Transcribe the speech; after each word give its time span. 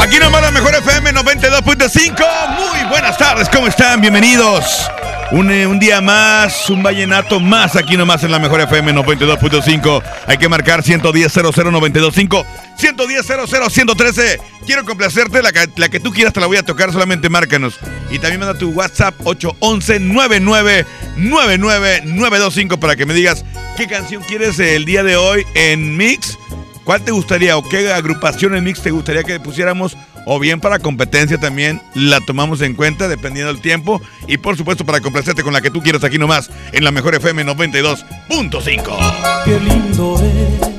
Aquí 0.00 0.18
nomás 0.18 0.42
la 0.42 0.50
mejor 0.50 0.74
FM 0.74 1.12
92.5. 1.12 2.26
Muy 2.58 2.82
buenas 2.88 3.16
tardes, 3.16 3.48
¿cómo 3.48 3.68
están? 3.68 4.00
Bienvenidos. 4.00 4.90
Un, 5.32 5.48
eh, 5.52 5.64
un 5.64 5.78
día 5.78 6.00
más, 6.00 6.68
un 6.70 6.82
vallenato 6.82 7.38
más 7.38 7.76
aquí 7.76 7.96
nomás 7.96 8.24
en 8.24 8.32
la 8.32 8.40
mejor 8.40 8.60
FM 8.62 8.92
92.5. 8.92 10.02
Hay 10.26 10.38
que 10.38 10.48
marcar 10.48 10.82
110 10.82 11.32
00925 11.32 12.44
110 12.76 13.26
113 13.70 14.40
Quiero 14.66 14.84
complacerte, 14.84 15.40
la, 15.40 15.52
que- 15.52 15.68
la 15.76 15.88
que 15.88 16.00
tú 16.00 16.10
quieras 16.12 16.32
te 16.32 16.40
la 16.40 16.46
voy 16.46 16.56
a 16.56 16.64
tocar, 16.64 16.92
solamente 16.92 17.28
márcanos. 17.28 17.78
Y 18.10 18.18
también 18.18 18.40
manda 18.40 18.58
tu 18.58 18.70
WhatsApp 18.70 19.14
811 19.24 20.00
99 20.00 20.84
925 21.16 22.80
para 22.80 22.96
que 22.96 23.06
me 23.06 23.14
digas 23.14 23.44
qué 23.76 23.86
canción 23.86 24.24
quieres 24.24 24.58
el 24.58 24.84
día 24.84 25.04
de 25.04 25.16
hoy 25.16 25.46
en 25.54 25.96
Mix. 25.96 26.36
¿Cuál 26.82 27.02
te 27.02 27.12
gustaría 27.12 27.56
o 27.56 27.62
qué 27.68 27.92
agrupación 27.92 28.56
en 28.56 28.64
mix 28.64 28.82
te 28.82 28.90
gustaría 28.90 29.22
que 29.22 29.38
pusiéramos? 29.38 29.96
O 30.26 30.38
bien 30.38 30.60
para 30.60 30.78
competencia 30.78 31.38
también 31.38 31.80
la 31.94 32.20
tomamos 32.20 32.60
en 32.62 32.74
cuenta 32.74 33.08
dependiendo 33.08 33.52
del 33.52 33.62
tiempo. 33.62 34.00
Y 34.26 34.38
por 34.38 34.56
supuesto 34.56 34.84
para 34.84 35.00
complacerte 35.00 35.42
con 35.42 35.52
la 35.52 35.60
que 35.60 35.70
tú 35.70 35.82
quieras 35.82 36.04
aquí 36.04 36.18
nomás 36.18 36.50
en 36.72 36.84
la 36.84 36.90
mejor 36.90 37.14
FM 37.14 37.44
92.5. 37.46 39.44
Qué 39.44 39.60
lindo 39.60 40.16
es 40.22 40.70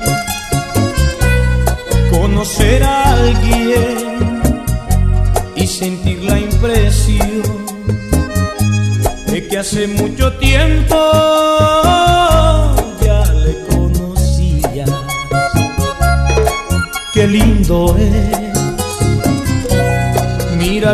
conocer 2.10 2.82
a 2.82 3.14
alguien 3.14 4.40
y 5.56 5.66
sentir 5.66 6.22
la 6.22 6.38
impresión 6.38 7.42
de 9.26 9.48
que 9.48 9.58
hace 9.58 9.86
mucho 9.86 10.32
tiempo 10.34 10.96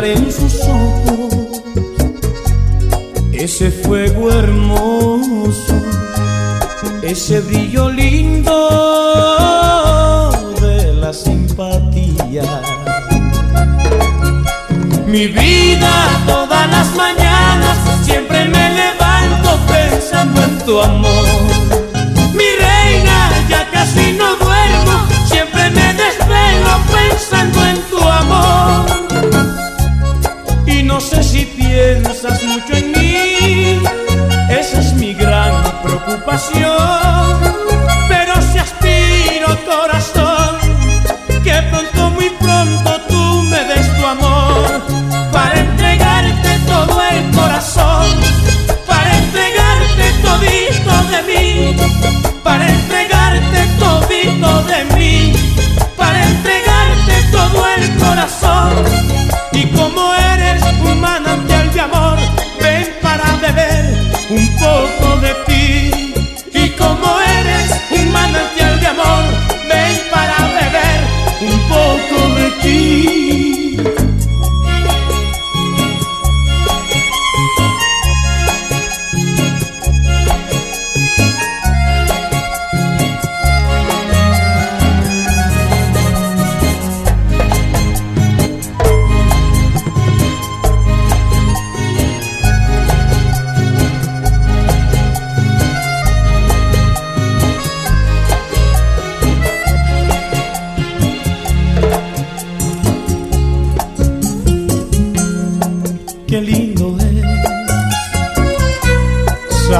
en 0.03 0.31
sus 0.31 0.61
ojos 0.61 1.61
ese 3.33 3.71
fuego 3.71 4.31
hermoso 4.31 5.75
ese 7.01 7.39
brillo 7.41 7.89
lindo 7.89 8.69
de 10.61 10.93
la 10.93 11.11
simpatía. 11.11 12.43
Mi 15.07 15.27
vida 15.27 15.91
todas 16.27 16.69
las 16.69 16.95
mañanas 16.95 17.77
siempre 18.03 18.45
me 18.45 18.69
levanto 18.69 19.59
pensando 19.67 20.43
en 20.43 20.59
tu 20.65 20.79
amor. 20.81 21.18
pasión 36.25 36.78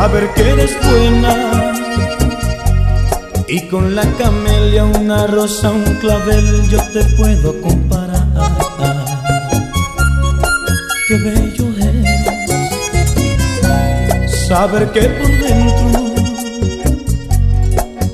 saber 0.09 0.33
que 0.33 0.41
eres 0.41 0.71
buena 0.83 1.73
y 3.47 3.61
con 3.67 3.95
la 3.95 4.03
camelia 4.17 4.83
una 4.85 5.27
rosa, 5.27 5.69
un 5.69 5.83
clavel 5.95 6.67
yo 6.67 6.79
te 6.93 7.03
puedo 7.15 7.61
comparar. 7.61 8.25
Qué 11.07 11.15
bello 11.17 11.65
es 14.23 14.47
saber 14.47 14.91
que 14.91 15.01
por 15.01 15.27
dentro 15.27 16.13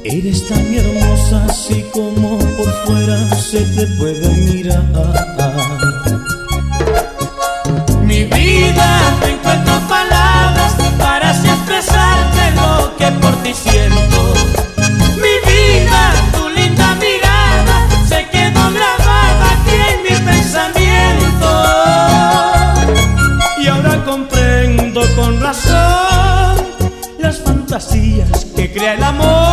eres 0.04 0.48
tan 0.50 0.74
hermosa 0.74 1.46
así 1.50 1.86
como 1.94 2.40
por 2.40 2.72
fuera 2.86 3.36
se 3.36 3.62
te 3.62 3.88
puede 3.98 4.28
mirar. 4.30 4.84
El 28.85 29.03
amor. 29.03 29.45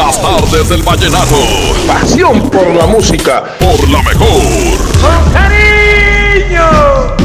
Las 0.00 0.22
tardes 0.22 0.66
del 0.70 0.82
vallenato. 0.82 1.36
Pasión 1.86 2.48
por 2.48 2.66
la 2.74 2.86
música. 2.86 3.44
Por 3.58 3.86
la 3.90 4.02
mejor. 4.02 4.42
Con 4.98 5.32
cariño. 5.34 7.16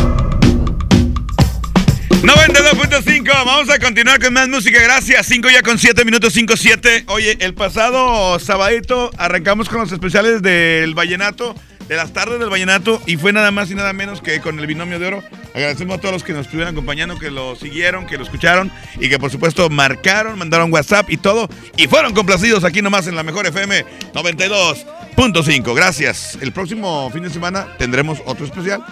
92.5, 2.21 3.23
vamos 3.45 3.69
a 3.69 3.79
continuar 3.79 4.21
con 4.21 4.33
más 4.33 4.49
música, 4.49 4.81
gracias. 4.81 5.25
5 5.25 5.49
ya 5.51 5.61
con 5.63 5.79
7 5.79 6.03
minutos 6.03 6.33
5, 6.33 6.57
7. 6.57 7.05
Oye, 7.07 7.37
el 7.39 7.53
pasado 7.53 8.39
sabadito 8.39 9.09
arrancamos 9.17 9.69
con 9.69 9.79
los 9.79 9.93
especiales 9.93 10.41
del 10.41 10.93
Vallenato, 10.95 11.55
de 11.87 11.95
las 11.95 12.11
tardes 12.13 12.39
del 12.39 12.49
Vallenato, 12.49 13.01
y 13.05 13.17
fue 13.17 13.31
nada 13.31 13.51
más 13.51 13.69
y 13.69 13.75
nada 13.75 13.93
menos 13.93 14.21
que 14.21 14.39
con 14.41 14.59
el 14.59 14.67
binomio 14.67 14.99
de 14.99 15.07
oro. 15.07 15.23
Agradecemos 15.53 15.97
a 15.97 16.01
todos 16.01 16.13
los 16.13 16.23
que 16.23 16.33
nos 16.33 16.45
estuvieron 16.45 16.73
acompañando, 16.73 17.17
que 17.19 17.29
lo 17.31 17.55
siguieron, 17.55 18.07
que 18.07 18.17
lo 18.17 18.23
escucharon, 18.23 18.71
y 18.99 19.09
que 19.09 19.19
por 19.19 19.29
supuesto 19.29 19.69
marcaron, 19.69 20.37
mandaron 20.37 20.71
WhatsApp 20.73 21.09
y 21.09 21.17
todo, 21.17 21.47
y 21.77 21.87
fueron 21.87 22.13
complacidos 22.13 22.63
aquí 22.63 22.81
nomás 22.81 23.07
en 23.07 23.15
la 23.15 23.23
mejor 23.23 23.45
FM 23.45 23.85
92.5. 24.13 25.75
Gracias. 25.75 26.37
El 26.41 26.51
próximo 26.51 27.09
fin 27.11 27.23
de 27.23 27.29
semana 27.29 27.67
tendremos 27.77 28.21
otro 28.25 28.45
especial. 28.45 28.83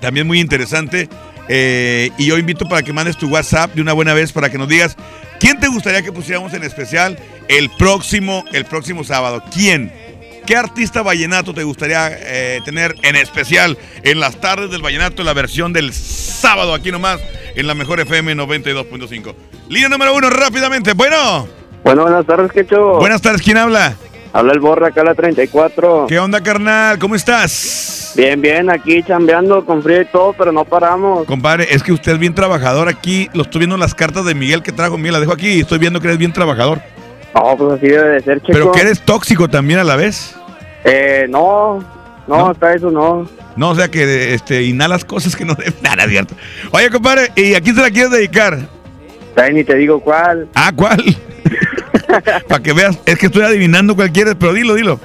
También 0.00 0.26
muy 0.26 0.40
interesante. 0.40 1.08
Eh, 1.48 2.10
y 2.18 2.26
yo 2.26 2.36
invito 2.36 2.68
para 2.68 2.82
que 2.82 2.92
mandes 2.92 3.16
tu 3.16 3.28
WhatsApp 3.28 3.74
de 3.74 3.80
una 3.80 3.94
buena 3.94 4.12
vez 4.12 4.32
para 4.32 4.50
que 4.50 4.58
nos 4.58 4.68
digas 4.68 4.96
quién 5.40 5.58
te 5.58 5.68
gustaría 5.68 6.02
que 6.02 6.12
pusiéramos 6.12 6.52
en 6.52 6.62
especial 6.62 7.18
el 7.48 7.70
próximo, 7.70 8.44
el 8.52 8.66
próximo 8.66 9.02
sábado. 9.02 9.42
¿Quién? 9.52 9.90
¿Qué 10.48 10.56
artista 10.56 11.02
vallenato 11.02 11.52
te 11.52 11.62
gustaría 11.62 12.08
eh, 12.10 12.60
tener 12.64 12.94
en 13.02 13.16
especial 13.16 13.76
en 14.02 14.18
las 14.18 14.40
tardes 14.40 14.70
del 14.70 14.80
vallenato, 14.80 15.22
la 15.22 15.34
versión 15.34 15.74
del 15.74 15.92
sábado 15.92 16.72
aquí 16.72 16.90
nomás 16.90 17.20
en 17.54 17.66
la 17.66 17.74
mejor 17.74 18.00
FM 18.00 18.34
92.5? 18.34 19.34
Línea 19.68 19.90
número 19.90 20.14
uno, 20.14 20.30
rápidamente. 20.30 20.94
Bueno. 20.94 21.46
Bueno, 21.84 22.04
buenas 22.04 22.24
tardes, 22.24 22.50
Quecho. 22.50 22.94
Buenas 22.94 23.20
tardes, 23.20 23.42
¿quién 23.42 23.58
habla? 23.58 23.94
Habla 24.32 24.54
el 24.54 24.60
Borra, 24.60 24.88
acá 24.88 25.04
la 25.04 25.14
34. 25.14 26.06
¿Qué 26.08 26.18
onda, 26.18 26.42
carnal? 26.42 26.98
¿Cómo 26.98 27.14
estás? 27.14 28.14
Bien, 28.16 28.40
bien, 28.40 28.70
aquí 28.70 29.02
chambeando 29.02 29.66
con 29.66 29.82
frío 29.82 30.00
y 30.00 30.06
todo, 30.06 30.32
pero 30.32 30.50
no 30.50 30.64
paramos. 30.64 31.26
Compadre, 31.26 31.66
es 31.74 31.82
que 31.82 31.92
usted 31.92 32.12
es 32.12 32.18
bien 32.18 32.34
trabajador 32.34 32.88
aquí. 32.88 33.28
Lo 33.34 33.42
estoy 33.42 33.58
viendo 33.58 33.74
en 33.74 33.80
las 33.82 33.94
cartas 33.94 34.24
de 34.24 34.34
Miguel 34.34 34.62
que 34.62 34.72
trajo. 34.72 34.96
Miguel, 34.96 35.12
la 35.12 35.20
dejo 35.20 35.34
aquí 35.34 35.48
y 35.48 35.60
estoy 35.60 35.76
viendo 35.76 36.00
que 36.00 36.06
eres 36.06 36.18
bien 36.18 36.32
trabajador. 36.32 36.80
No, 37.34 37.56
pues 37.56 37.74
así 37.74 37.88
debe 37.88 38.08
de 38.10 38.20
ser, 38.20 38.40
chico. 38.40 38.52
Pero 38.52 38.72
que 38.72 38.80
eres 38.80 39.00
tóxico 39.00 39.48
también 39.48 39.80
a 39.80 39.84
la 39.84 39.96
vez. 39.96 40.34
Eh, 40.84 41.26
no, 41.28 41.78
no, 42.26 42.36
¿No? 42.36 42.50
hasta 42.50 42.74
eso 42.74 42.90
no. 42.90 43.28
No, 43.56 43.70
o 43.70 43.74
sea 43.74 43.88
que 43.88 44.34
este, 44.34 44.62
inhalas 44.62 45.04
cosas 45.04 45.34
que 45.34 45.44
no 45.44 45.54
deben. 45.54 45.74
Nada, 45.82 46.06
cierto. 46.08 46.34
Oye, 46.70 46.90
compadre, 46.90 47.32
¿y 47.36 47.54
a 47.54 47.60
quién 47.60 47.74
se 47.74 47.82
la 47.82 47.90
quieres 47.90 48.10
dedicar? 48.10 48.58
Ay, 49.36 49.54
ni 49.54 49.64
te 49.64 49.76
digo 49.76 50.00
cuál. 50.00 50.48
Ah, 50.54 50.72
¿cuál? 50.74 51.02
Para 52.48 52.62
que 52.62 52.72
veas, 52.72 52.98
es 53.04 53.18
que 53.18 53.26
estoy 53.26 53.42
adivinando 53.42 53.94
cuál 53.94 54.10
quieres, 54.10 54.34
pero 54.38 54.52
dilo, 54.52 54.74
dilo. 54.74 54.98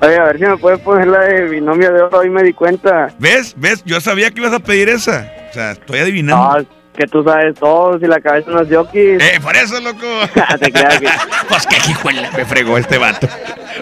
Oye, 0.00 0.18
a 0.18 0.24
ver 0.24 0.38
si 0.38 0.44
me 0.44 0.56
puedes 0.56 0.80
poner 0.80 1.06
la 1.06 1.20
de 1.20 1.48
binomio 1.48 1.92
de 1.92 2.02
oro, 2.02 2.18
hoy 2.18 2.30
me 2.30 2.42
di 2.42 2.52
cuenta. 2.52 3.08
¿Ves? 3.18 3.54
¿Ves? 3.56 3.82
Yo 3.84 4.00
sabía 4.00 4.30
que 4.30 4.40
ibas 4.40 4.52
a 4.52 4.58
pedir 4.58 4.88
esa. 4.88 5.30
O 5.50 5.54
sea, 5.54 5.72
estoy 5.72 6.00
adivinando. 6.00 6.44
No, 6.44 6.58
es 6.58 6.66
que 6.94 7.06
tú 7.06 7.22
sabes 7.24 7.54
todo, 7.58 7.98
si 7.98 8.06
la 8.06 8.20
cabeza 8.20 8.50
no 8.50 8.60
es 8.62 8.68
de. 8.68 8.76
Eh, 9.20 9.40
por 9.42 9.56
eso, 9.56 9.80
loco. 9.80 10.06
Te 10.60 10.72
creas 10.72 10.98
que- 11.00 11.08
pues 11.48 11.66
qué 11.66 11.76
hijuela 11.90 12.30
me 12.36 12.44
fregó 12.44 12.78
este 12.78 12.98
vato. 12.98 13.28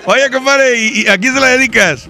Oye, 0.06 0.30
compadre, 0.30 0.78
¿y, 0.78 1.02
y 1.02 1.08
a 1.08 1.18
quién 1.18 1.34
se 1.34 1.40
la 1.40 1.48
dedicas? 1.48 2.08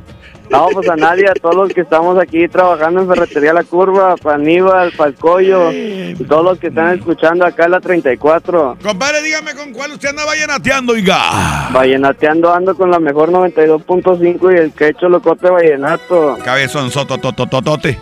No, 0.50 0.68
pues 0.70 0.86
a 0.90 0.96
nadie, 0.96 1.24
a 1.30 1.32
todos 1.32 1.54
los 1.54 1.72
que 1.72 1.80
estamos 1.80 2.18
aquí 2.20 2.46
trabajando 2.46 3.00
en 3.00 3.08
Ferretería 3.08 3.54
La 3.54 3.64
Curva, 3.64 4.16
para 4.16 4.36
Aníbal, 4.36 4.92
para 4.92 5.08
el 5.08 5.14
Collo, 5.16 5.72
y 5.72 6.14
todos 6.28 6.44
los 6.44 6.58
que 6.58 6.66
están 6.66 6.98
escuchando 6.98 7.46
acá 7.46 7.64
en 7.64 7.70
la 7.70 7.80
34. 7.80 8.76
Compadre, 8.82 9.22
dígame 9.22 9.54
con 9.54 9.72
cuál 9.72 9.92
usted 9.92 10.10
anda 10.10 10.26
vallenateando, 10.26 10.92
oiga. 10.92 11.70
Vallenateando 11.72 12.52
ando 12.52 12.76
con 12.76 12.90
la 12.90 12.98
mejor 12.98 13.30
92.5 13.30 14.54
y 14.54 14.58
el 14.58 14.72
quecho 14.72 15.08
locote 15.08 15.48
vallenato. 15.48 16.36
Cabezón 16.44 16.90
soto 16.90 17.16
totototote. 17.16 17.98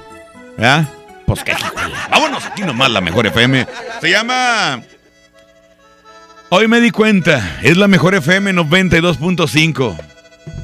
¿Ya? 0.58 0.84
Pues. 1.30 1.44
Vámonos 2.10 2.44
aquí 2.44 2.62
nomás, 2.62 2.90
la 2.90 3.00
mejor 3.00 3.24
FM. 3.26 3.66
Se 4.00 4.10
llama. 4.10 4.82
Hoy 6.48 6.66
me 6.66 6.80
di 6.80 6.90
cuenta, 6.90 7.60
es 7.62 7.76
la 7.76 7.86
mejor 7.86 8.16
FM 8.16 8.52
92.5. 8.54 9.96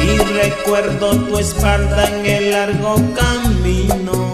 Y 0.00 0.18
recuerdo 0.34 1.16
tu 1.26 1.36
espalda 1.38 2.08
en 2.08 2.26
el 2.26 2.52
largo 2.52 2.94
camino. 3.14 4.25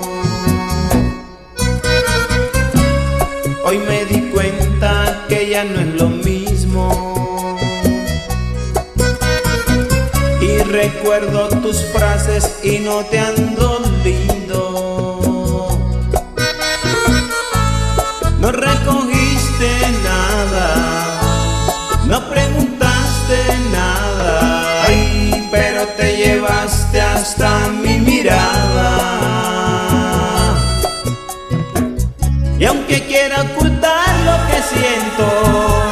No 5.65 5.81
es 5.81 5.95
lo 5.95 6.09
mismo. 6.09 7.59
Y 10.41 10.59
recuerdo 10.59 11.49
tus 11.61 11.85
frases 11.87 12.59
y 12.65 12.81
no 12.81 13.05
te 13.05 13.19
han 13.21 13.55
dolido. 13.55 14.73
No 18.41 18.51
recogiste 18.51 19.71
nada, 20.03 21.21
no 22.07 22.29
preguntaste 22.29 23.39
nada, 23.73 24.85
pero 25.53 25.87
te 25.97 26.17
llevaste 26.17 27.01
hasta 27.01 27.69
mi 27.69 27.99
mirada. 28.01 29.13
Y 32.59 32.65
aunque 32.65 33.07
quiera 33.07 33.43
ocultar 33.43 33.82
siento, 34.63 35.92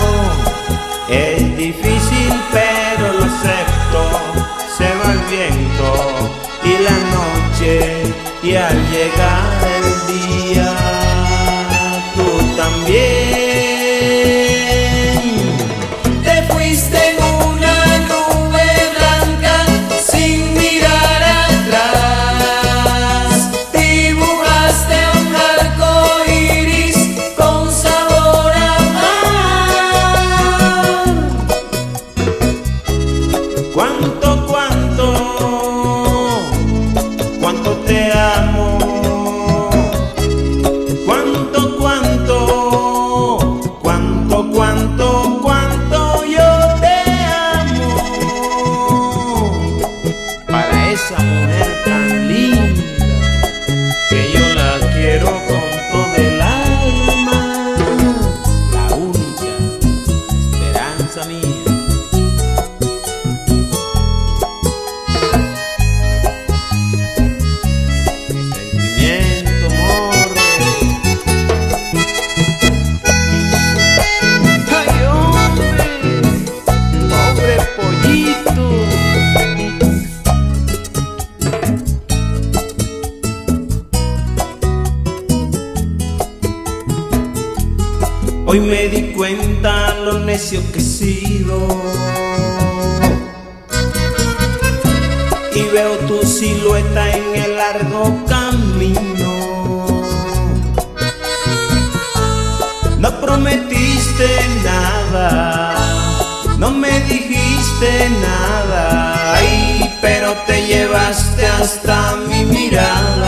dijiste 107.50 108.10
nada, 108.20 109.34
ay, 109.34 109.98
pero 110.00 110.34
te 110.46 110.66
llevaste 110.66 111.46
hasta 111.46 112.16
mi 112.28 112.44
mirada. 112.44 113.19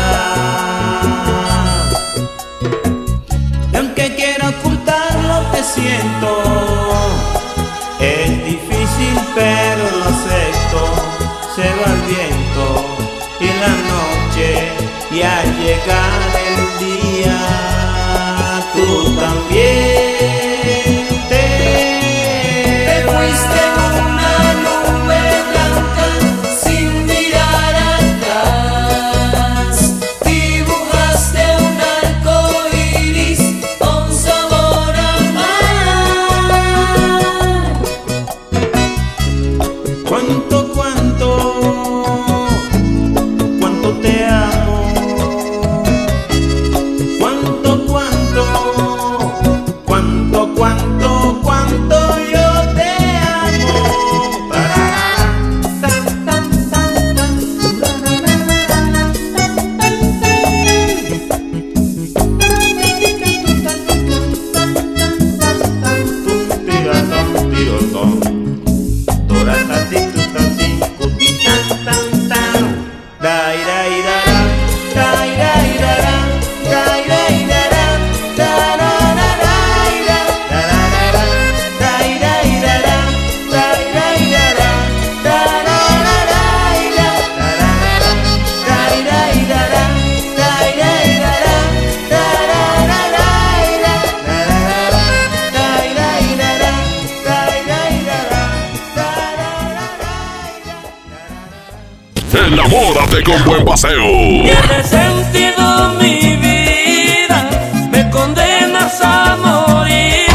Enamórate 102.34 103.22
con 103.22 103.44
buen 103.44 103.62
paseo. 103.62 104.06
Tiene 104.06 104.84
sentido 104.84 105.94
mi 106.00 106.36
vida, 106.36 107.50
me 107.90 108.08
condenas 108.08 109.00
a 109.02 109.36
morir. 109.36 110.28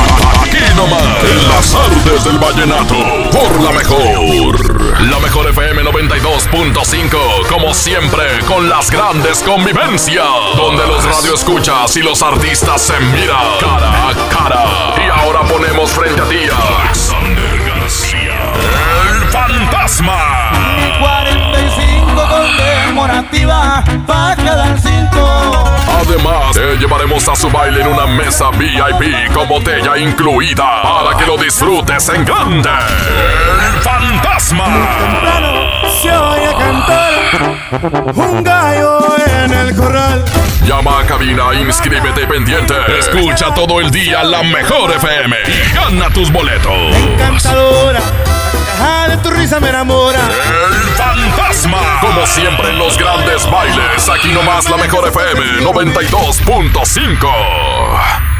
Aquí 0.43 0.75
nomás, 0.75 1.01
en 1.23 1.47
las 1.49 1.73
artes 1.73 2.23
del 2.23 2.37
vallenato, 2.37 2.95
por 3.31 3.61
la 3.61 3.71
mejor. 3.71 4.77
La 5.09 5.19
mejor 5.19 5.47
FM 5.49 5.83
92.5, 5.85 7.47
como 7.49 7.73
siempre, 7.73 8.23
con 8.47 8.69
las 8.69 8.91
grandes 8.91 9.41
convivencias. 9.41 10.25
Donde 10.55 10.85
los 10.85 11.03
radioescuchas 11.03 11.97
y 11.97 12.03
los 12.03 12.21
artistas 12.21 12.79
se 12.79 12.99
miran 12.99 13.57
cara 13.59 14.09
a 14.09 14.13
cara. 14.29 14.65
Y 15.03 15.19
ahora 15.19 15.41
ponemos 15.41 15.89
frente 15.89 16.21
a 16.21 16.25
ti 16.25 16.37
a 16.51 16.83
Alexander 16.83 17.59
García, 17.65 18.53
el 19.09 19.27
fantasma. 19.29 20.51
45 20.99 21.46
conmemorativa 22.97 23.83
pa' 24.07 24.35
cada 24.35 24.77
cinco. 24.77 25.63
Además, 25.87 26.53
te 26.53 26.77
llevaremos 26.77 27.27
a 27.27 27.35
su 27.35 27.49
baile 27.49 27.81
en 27.81 27.87
una 27.87 28.07
mesa 28.07 28.49
VIP 28.51 29.31
con 29.33 29.47
botella 29.47 29.97
incluida 29.97 30.81
para 30.81 31.17
que 31.17 31.25
lo 31.25 31.37
disfrutes 31.37 32.09
en 32.09 32.25
grande. 32.25 32.69
El 32.69 33.81
fantasma. 33.81 34.65
Se 36.01 36.11
oye 36.11 36.55
cantar 36.57 37.59
un 38.15 38.43
gallo 38.43 38.99
en 39.43 39.53
el 39.53 39.75
corral. 39.75 40.23
Llama 40.65 40.99
a 40.99 41.05
cabina, 41.05 41.53
inscríbete 41.53 42.27
pendiente. 42.27 42.73
Escucha 42.99 43.53
todo 43.53 43.79
el 43.79 43.91
día 43.91 44.23
la 44.23 44.43
mejor 44.43 44.91
FM 44.91 45.35
y 45.45 45.75
gana 45.75 46.09
tus 46.09 46.31
boletos. 46.31 46.95
Encantadora, 46.95 48.01
carcajada 48.77 49.15
de 49.15 49.17
tu 49.17 49.29
risa 49.31 49.59
me 49.59 49.69
enamora. 49.69 50.19
El 50.19 50.95
fantasma. 50.95 51.99
Como 52.01 52.25
siempre 52.25 52.69
en 52.69 52.79
los 52.79 52.97
grandes 52.97 53.49
bailes, 53.49 54.09
aquí 54.09 54.31
nomás 54.31 54.69
la 54.69 54.77
mejor 54.77 55.07
FM 55.07 55.63
92.5. 55.63 58.36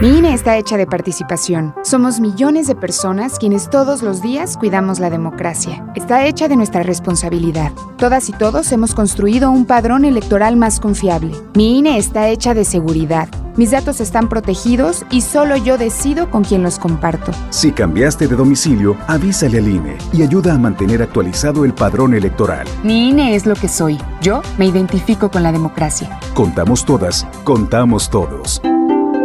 Mi 0.00 0.16
INE 0.16 0.32
está 0.32 0.56
hecha 0.56 0.78
de 0.78 0.86
participación. 0.86 1.74
Somos 1.84 2.20
millones 2.20 2.66
de 2.66 2.74
personas 2.74 3.38
quienes 3.38 3.68
todos 3.68 4.02
los 4.02 4.22
días 4.22 4.56
cuidamos 4.56 4.98
la 4.98 5.10
democracia. 5.10 5.84
Está 5.94 6.24
hecha 6.24 6.48
de 6.48 6.56
nuestra 6.56 6.82
responsabilidad. 6.82 7.70
Todas 7.98 8.30
y 8.30 8.32
todos 8.32 8.72
hemos 8.72 8.94
construido 8.94 9.50
un 9.50 9.66
padrón 9.66 10.06
electoral 10.06 10.56
más 10.56 10.80
confiable. 10.80 11.36
Mi 11.54 11.76
INE 11.78 11.98
está 11.98 12.30
hecha 12.30 12.54
de 12.54 12.64
seguridad. 12.64 13.28
Mis 13.56 13.72
datos 13.72 14.00
están 14.00 14.30
protegidos 14.30 15.04
y 15.10 15.20
solo 15.20 15.58
yo 15.58 15.76
decido 15.76 16.30
con 16.30 16.44
quién 16.44 16.62
los 16.62 16.78
comparto. 16.78 17.32
Si 17.50 17.70
cambiaste 17.70 18.26
de 18.26 18.36
domicilio, 18.36 18.96
avísale 19.06 19.58
al 19.58 19.68
INE 19.68 19.98
y 20.14 20.22
ayuda 20.22 20.54
a 20.54 20.58
mantener 20.58 21.02
actualizado 21.02 21.66
el 21.66 21.74
padrón 21.74 22.14
electoral. 22.14 22.66
Mi 22.82 23.10
INE 23.10 23.34
es 23.34 23.44
lo 23.44 23.54
que 23.54 23.68
soy. 23.68 23.98
Yo 24.22 24.40
me 24.56 24.64
identifico 24.64 25.30
con 25.30 25.42
la 25.42 25.52
democracia. 25.52 26.18
Contamos 26.32 26.86
todas, 26.86 27.26
contamos 27.44 28.08
todos. 28.08 28.62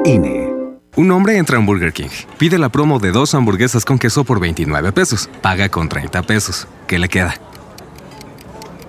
INE. 0.04 0.45
Un 0.98 1.12
hombre 1.12 1.38
entra 1.38 1.58
en 1.58 1.66
Burger 1.66 1.92
King, 1.92 2.08
pide 2.38 2.58
la 2.58 2.70
promo 2.70 3.00
de 3.00 3.12
dos 3.12 3.36
hamburguesas 3.36 3.84
con 3.84 4.00
queso 4.00 4.24
por 4.24 4.40
29 4.40 4.94
pesos, 4.94 5.30
paga 5.42 5.68
con 5.68 5.90
30 5.90 6.22
pesos. 6.22 6.70
¿Qué 6.88 7.00
le 7.00 7.10
queda? 7.10 7.36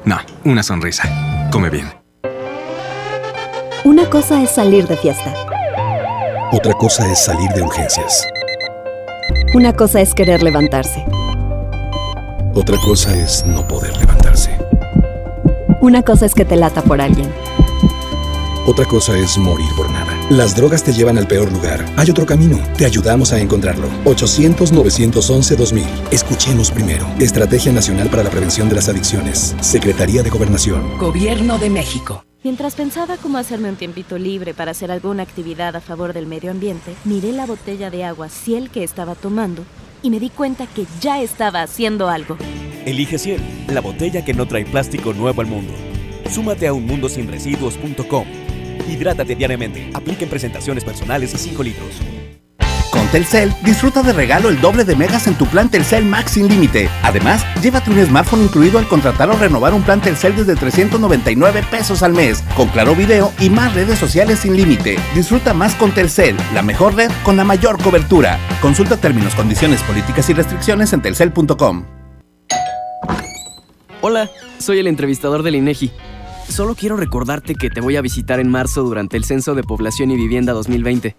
No, 0.04 0.18
una 0.44 0.62
sonrisa. 0.62 1.48
Come 1.50 1.68
bien. 1.68 1.92
Una 3.82 4.08
cosa 4.08 4.40
es 4.40 4.50
salir 4.50 4.86
de 4.86 4.96
fiesta. 4.96 5.34
Otra 6.52 6.74
cosa 6.74 7.10
es 7.10 7.24
salir 7.24 7.50
de 7.50 7.62
urgencias. 7.62 8.24
Una 9.52 9.72
cosa 9.72 10.00
es 10.00 10.14
querer 10.14 10.44
levantarse. 10.44 11.04
Otra 12.54 12.76
cosa 12.84 13.16
es 13.16 13.44
no 13.46 13.66
poder 13.66 13.96
levantarse. 13.96 14.56
Una 15.80 16.02
cosa 16.02 16.26
es 16.26 16.34
que 16.34 16.44
te 16.44 16.54
lata 16.54 16.82
por 16.82 17.00
alguien. 17.00 17.32
Otra 18.64 18.84
cosa 18.84 19.16
es 19.18 19.36
morir 19.38 19.66
por. 19.76 19.85
Las 20.30 20.56
drogas 20.56 20.82
te 20.82 20.92
llevan 20.92 21.18
al 21.18 21.28
peor 21.28 21.52
lugar. 21.52 21.84
Hay 21.96 22.10
otro 22.10 22.26
camino. 22.26 22.58
Te 22.76 22.84
ayudamos 22.84 23.32
a 23.32 23.38
encontrarlo. 23.38 23.88
800-911-2000. 24.06 25.84
Escuchemos 26.10 26.72
primero. 26.72 27.06
Estrategia 27.20 27.70
Nacional 27.70 28.08
para 28.10 28.24
la 28.24 28.30
Prevención 28.30 28.68
de 28.68 28.74
las 28.74 28.88
Adicciones. 28.88 29.54
Secretaría 29.60 30.24
de 30.24 30.30
Gobernación. 30.30 30.98
Gobierno 30.98 31.58
de 31.58 31.70
México. 31.70 32.24
Mientras 32.42 32.74
pensaba 32.74 33.18
cómo 33.18 33.38
hacerme 33.38 33.68
un 33.68 33.76
tiempito 33.76 34.18
libre 34.18 34.52
para 34.52 34.72
hacer 34.72 34.90
alguna 34.90 35.22
actividad 35.22 35.76
a 35.76 35.80
favor 35.80 36.12
del 36.12 36.26
medio 36.26 36.50
ambiente, 36.50 36.96
miré 37.04 37.30
la 37.30 37.46
botella 37.46 37.90
de 37.90 38.02
agua 38.02 38.28
Ciel 38.28 38.70
que 38.70 38.82
estaba 38.82 39.14
tomando 39.14 39.62
y 40.02 40.10
me 40.10 40.18
di 40.18 40.30
cuenta 40.30 40.66
que 40.66 40.86
ya 41.00 41.22
estaba 41.22 41.62
haciendo 41.62 42.08
algo. 42.08 42.36
Elige 42.84 43.18
Ciel, 43.18 43.40
la 43.68 43.80
botella 43.80 44.24
que 44.24 44.34
no 44.34 44.48
trae 44.48 44.64
plástico 44.64 45.12
nuevo 45.12 45.40
al 45.40 45.46
mundo. 45.46 45.72
Súmate 46.28 46.66
a 46.66 46.72
unmundosinresiduos.com. 46.72 48.45
Hidrátate 48.88 49.34
diariamente. 49.34 49.90
Apliquen 49.94 50.28
presentaciones 50.28 50.84
personales 50.84 51.34
y 51.34 51.38
5 51.38 51.62
litros. 51.62 52.00
Con 52.90 53.06
Telcel, 53.08 53.52
disfruta 53.62 54.02
de 54.02 54.12
regalo 54.12 54.48
el 54.48 54.60
doble 54.60 54.84
de 54.84 54.96
megas 54.96 55.26
en 55.26 55.34
tu 55.34 55.44
plan 55.46 55.68
Telcel 55.68 56.04
Max 56.06 56.32
sin 56.32 56.48
límite. 56.48 56.88
Además, 57.02 57.44
llévate 57.62 57.90
un 57.90 58.02
smartphone 58.04 58.44
incluido 58.44 58.78
al 58.78 58.88
contratar 58.88 59.28
o 59.28 59.36
renovar 59.36 59.74
un 59.74 59.82
plan 59.82 60.00
Telcel 60.00 60.34
desde 60.34 60.56
399 60.56 61.62
pesos 61.70 62.02
al 62.02 62.14
mes, 62.14 62.42
con 62.56 62.68
claro 62.68 62.94
video 62.94 63.32
y 63.38 63.50
más 63.50 63.74
redes 63.74 63.98
sociales 63.98 64.38
sin 64.38 64.56
límite. 64.56 64.98
Disfruta 65.14 65.52
más 65.52 65.74
con 65.74 65.92
Telcel, 65.92 66.36
la 66.54 66.62
mejor 66.62 66.94
red 66.94 67.10
con 67.22 67.36
la 67.36 67.44
mayor 67.44 67.82
cobertura. 67.82 68.38
Consulta 68.62 68.96
términos, 68.96 69.34
condiciones, 69.34 69.82
políticas 69.82 70.30
y 70.30 70.32
restricciones 70.32 70.92
en 70.92 71.02
telcel.com. 71.02 71.84
Hola, 74.00 74.30
soy 74.58 74.78
el 74.78 74.86
entrevistador 74.86 75.42
del 75.42 75.56
INEGI. 75.56 75.90
Solo 76.48 76.74
quiero 76.74 76.96
recordarte 76.96 77.54
que 77.54 77.70
te 77.70 77.80
voy 77.80 77.96
a 77.96 78.00
visitar 78.00 78.40
en 78.40 78.48
marzo 78.48 78.82
durante 78.82 79.16
el 79.16 79.24
Censo 79.24 79.54
de 79.54 79.62
Población 79.62 80.10
y 80.10 80.16
Vivienda 80.16 80.52
2020. 80.52 81.16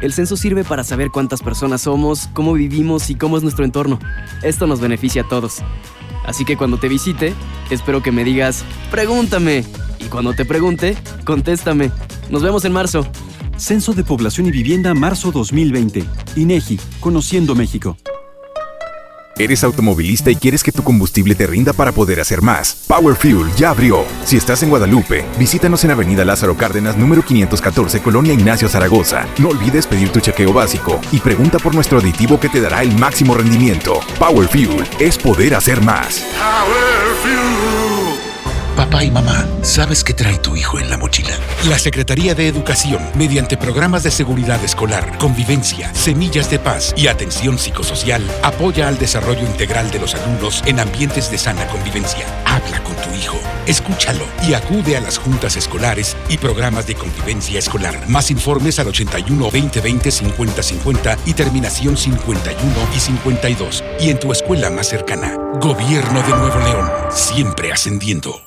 El 0.00 0.12
censo 0.12 0.36
sirve 0.36 0.62
para 0.62 0.84
saber 0.84 1.08
cuántas 1.10 1.42
personas 1.42 1.82
somos, 1.82 2.28
cómo 2.34 2.52
vivimos 2.52 3.08
y 3.10 3.14
cómo 3.14 3.36
es 3.36 3.42
nuestro 3.42 3.64
entorno. 3.64 3.98
Esto 4.42 4.66
nos 4.66 4.80
beneficia 4.80 5.22
a 5.22 5.28
todos. 5.28 5.58
Así 6.26 6.44
que 6.44 6.56
cuando 6.56 6.78
te 6.78 6.88
visite, 6.88 7.34
espero 7.70 8.02
que 8.02 8.12
me 8.12 8.24
digas, 8.24 8.64
pregúntame. 8.90 9.64
Y 9.98 10.04
cuando 10.04 10.34
te 10.34 10.44
pregunte, 10.44 10.96
contéstame. 11.24 11.90
Nos 12.30 12.42
vemos 12.42 12.64
en 12.64 12.72
marzo. 12.72 13.06
Censo 13.56 13.92
de 13.94 14.04
Población 14.04 14.46
y 14.46 14.50
Vivienda 14.50 14.94
marzo 14.94 15.32
2020. 15.32 16.04
INEGI, 16.36 16.78
Conociendo 17.00 17.54
México. 17.54 17.96
¿Eres 19.38 19.62
automovilista 19.62 20.32
y 20.32 20.36
quieres 20.36 20.64
que 20.64 20.72
tu 20.72 20.82
combustible 20.82 21.36
te 21.36 21.46
rinda 21.46 21.72
para 21.72 21.92
poder 21.92 22.18
hacer 22.18 22.42
más? 22.42 22.76
Power 22.88 23.14
Fuel 23.14 23.52
ya 23.54 23.70
abrió. 23.70 24.04
Si 24.24 24.36
estás 24.36 24.64
en 24.64 24.68
Guadalupe, 24.70 25.24
visítanos 25.38 25.84
en 25.84 25.92
Avenida 25.92 26.24
Lázaro 26.24 26.56
Cárdenas, 26.56 26.96
número 26.96 27.22
514, 27.22 28.00
Colonia 28.00 28.32
Ignacio 28.32 28.68
Zaragoza. 28.68 29.28
No 29.38 29.50
olvides 29.50 29.86
pedir 29.86 30.10
tu 30.10 30.18
chequeo 30.18 30.52
básico 30.52 31.00
y 31.12 31.20
pregunta 31.20 31.58
por 31.60 31.72
nuestro 31.72 32.00
aditivo 32.00 32.40
que 32.40 32.48
te 32.48 32.60
dará 32.60 32.82
el 32.82 32.92
máximo 32.98 33.34
rendimiento. 33.34 34.00
Power 34.18 34.48
Fuel 34.48 34.82
es 34.98 35.16
poder 35.16 35.54
hacer 35.54 35.82
más. 35.82 36.26
Power 36.36 37.14
Fuel. 37.22 37.97
Papá 38.78 39.02
y 39.02 39.10
mamá, 39.10 39.44
¿sabes 39.62 40.04
qué 40.04 40.14
trae 40.14 40.38
tu 40.38 40.54
hijo 40.54 40.78
en 40.78 40.88
la 40.88 40.96
mochila? 40.96 41.36
La 41.68 41.80
Secretaría 41.80 42.36
de 42.36 42.46
Educación, 42.46 43.02
mediante 43.16 43.56
programas 43.56 44.04
de 44.04 44.12
seguridad 44.12 44.62
escolar, 44.62 45.18
convivencia, 45.18 45.92
semillas 45.96 46.48
de 46.48 46.60
paz 46.60 46.94
y 46.96 47.08
atención 47.08 47.58
psicosocial, 47.58 48.22
apoya 48.44 48.86
al 48.86 48.96
desarrollo 48.96 49.40
integral 49.40 49.90
de 49.90 49.98
los 49.98 50.14
alumnos 50.14 50.62
en 50.64 50.78
ambientes 50.78 51.28
de 51.28 51.38
sana 51.38 51.66
convivencia. 51.66 52.24
Habla 52.44 52.80
con 52.84 52.94
hijo, 53.18 53.38
escúchalo 53.66 54.24
y 54.48 54.54
acude 54.54 54.96
a 54.96 55.00
las 55.00 55.18
juntas 55.18 55.56
escolares 55.56 56.16
y 56.28 56.38
programas 56.38 56.86
de 56.86 56.94
convivencia 56.94 57.58
escolar. 57.58 58.08
Más 58.08 58.30
informes 58.30 58.78
al 58.78 58.88
81 58.88 59.44
2020 59.44 60.10
50 60.10 60.62
50 60.62 61.18
y 61.26 61.34
terminación 61.34 61.96
51 61.96 62.72
y 62.94 63.00
52. 63.00 63.84
Y 64.00 64.10
en 64.10 64.18
tu 64.18 64.32
escuela 64.32 64.70
más 64.70 64.88
cercana. 64.88 65.36
Gobierno 65.60 66.22
de 66.22 66.30
Nuevo 66.30 66.58
León, 66.60 66.90
siempre 67.10 67.72
ascendiendo. 67.72 68.40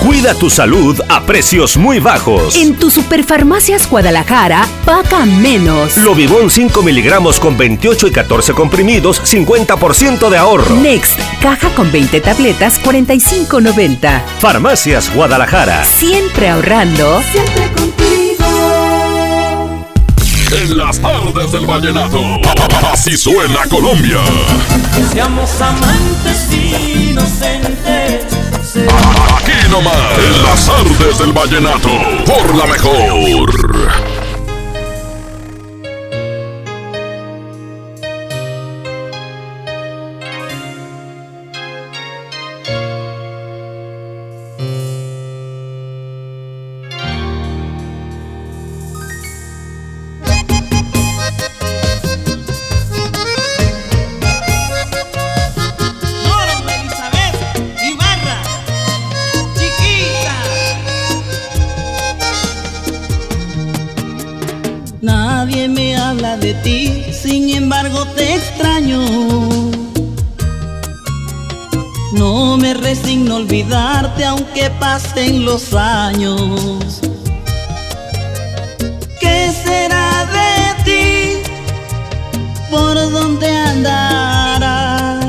Cuida 0.00 0.32
tu 0.34 0.48
salud 0.48 1.00
a 1.08 1.22
precios 1.26 1.76
muy 1.76 1.98
bajos. 1.98 2.54
En 2.54 2.76
tu 2.76 2.88
Superfarmacias 2.88 3.90
Guadalajara, 3.90 4.64
paga 4.84 5.26
menos. 5.26 5.96
Lobibón 5.98 6.50
5 6.50 6.82
miligramos 6.82 7.40
con 7.40 7.58
28 7.58 8.06
y 8.06 8.12
14 8.12 8.52
comprimidos, 8.52 9.20
50% 9.20 10.30
de 10.30 10.38
ahorro. 10.38 10.76
Next, 10.76 11.18
caja 11.42 11.70
con 11.70 11.90
20 11.90 12.20
tabletas, 12.20 12.80
45.90. 12.80 14.22
Farmacias 14.40 15.12
Guadalajara. 15.12 15.84
Siempre 15.84 16.48
ahorrando. 16.48 17.20
Siempre 17.32 17.72
contigo. 17.72 18.06
En 20.62 20.78
las 20.78 21.00
tardes 21.00 21.50
del 21.50 21.66
vallenato. 21.66 22.20
Así 22.92 23.16
suena 23.16 23.66
Colombia. 23.68 24.18
Seamos 25.12 25.60
amantes 25.60 26.52
inocentes. 27.10 28.38
Aquí 29.48 29.70
nomás, 29.70 30.18
en 30.18 30.42
las 30.42 30.66
tardes 30.66 31.18
del 31.18 31.32
vallenato, 31.32 31.88
por 32.26 32.54
la 32.54 32.66
mejor. 32.66 34.17
Embargo 67.78 68.04
te 68.16 68.34
extraño. 68.34 69.00
No 72.12 72.56
me 72.56 72.74
resigno 72.74 73.34
a 73.34 73.36
olvidarte 73.36 74.24
aunque 74.24 74.68
pasen 74.80 75.44
los 75.44 75.74
años. 75.74 77.00
¿Qué 79.20 79.52
será 79.64 80.26
de 80.38 80.84
ti? 80.84 81.50
¿Por 82.70 82.94
dónde 83.12 83.48
andarás? 83.48 85.24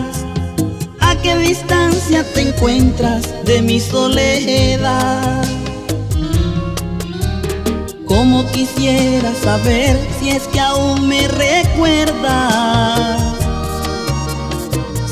¿A 1.01 1.15
qué 1.21 1.37
distancia 1.37 2.23
te 2.33 2.49
encuentras 2.49 3.23
de 3.45 3.61
mi 3.61 3.79
soledad? 3.79 5.58
Como 8.29 8.45
quisiera 8.51 9.33
saber 9.33 9.99
si 10.19 10.29
es 10.29 10.47
que 10.49 10.59
aún 10.59 11.07
me 11.07 11.27
recuerdas. 11.27 13.19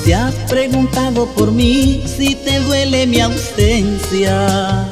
Si 0.03 0.13
has 0.13 0.35
preguntado 0.47 1.25
por 1.33 1.51
mí, 1.51 2.03
si 2.05 2.35
te 2.35 2.59
duele 2.59 3.07
mi 3.07 3.19
ausencia. 3.19 4.87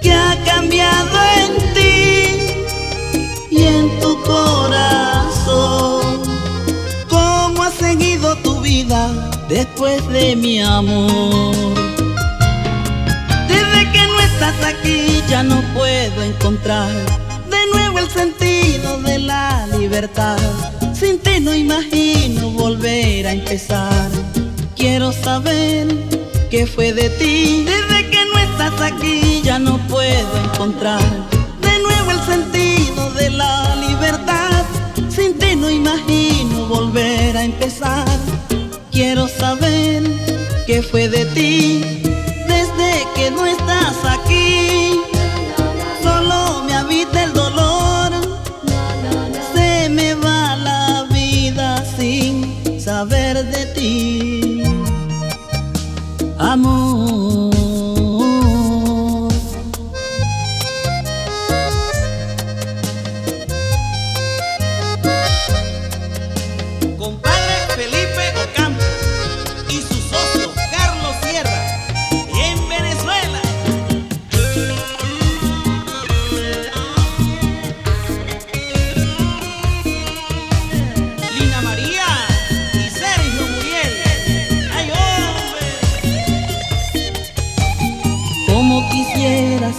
¿Qué 0.00 0.14
ha 0.14 0.34
cambiado 0.46 1.18
en 1.40 1.74
ti 1.74 2.64
y 3.50 3.64
en 3.64 4.00
tu 4.00 4.18
corazón? 4.22 4.62
¿Cómo 7.10 7.62
ha 7.64 7.70
seguido 7.70 8.34
tu 8.38 8.62
vida 8.62 9.30
después 9.50 10.08
de 10.08 10.34
mi 10.36 10.62
amor? 10.62 11.54
Desde 13.46 13.92
que 13.92 14.06
no 14.06 14.20
estás 14.20 14.54
aquí 14.64 15.07
ya 15.28 15.42
no 15.42 15.60
puedo 15.74 16.22
encontrar 16.22 16.90
de 17.50 17.66
nuevo 17.72 17.98
el 17.98 18.08
sentido 18.08 19.00
de 19.02 19.18
la 19.18 19.66
libertad. 19.78 20.38
Sin 20.94 21.18
ti 21.18 21.40
no 21.40 21.54
imagino 21.54 22.50
volver 22.50 23.26
a 23.26 23.32
empezar. 23.32 24.08
Quiero 24.74 25.12
saber 25.12 25.86
qué 26.50 26.66
fue 26.66 26.92
de 26.92 27.10
ti. 27.10 27.66
Desde 27.66 28.08
que 28.10 28.24
no 28.32 28.38
estás 28.38 28.80
aquí 28.80 29.42
ya 29.44 29.58
no 29.58 29.78
puedo 29.88 30.36
encontrar 30.44 31.02
de 31.60 31.78
nuevo 31.80 32.10
el 32.10 32.20
sentido 32.22 33.10
de 33.14 33.30
la 33.30 33.76
libertad. 33.76 34.64
Sin 35.08 35.38
ti 35.38 35.56
no 35.56 35.68
imagino 35.70 36.66
volver 36.66 37.36
a 37.36 37.44
empezar. 37.44 38.06
Quiero 38.90 39.28
saber 39.28 40.02
qué 40.66 40.82
fue 40.82 41.08
de 41.08 41.24
ti 41.26 42.02
desde 42.46 43.06
que 43.14 43.30
no 43.30 43.46
estás 43.46 43.96
aquí. 44.04 44.97
Amor. 56.38 57.57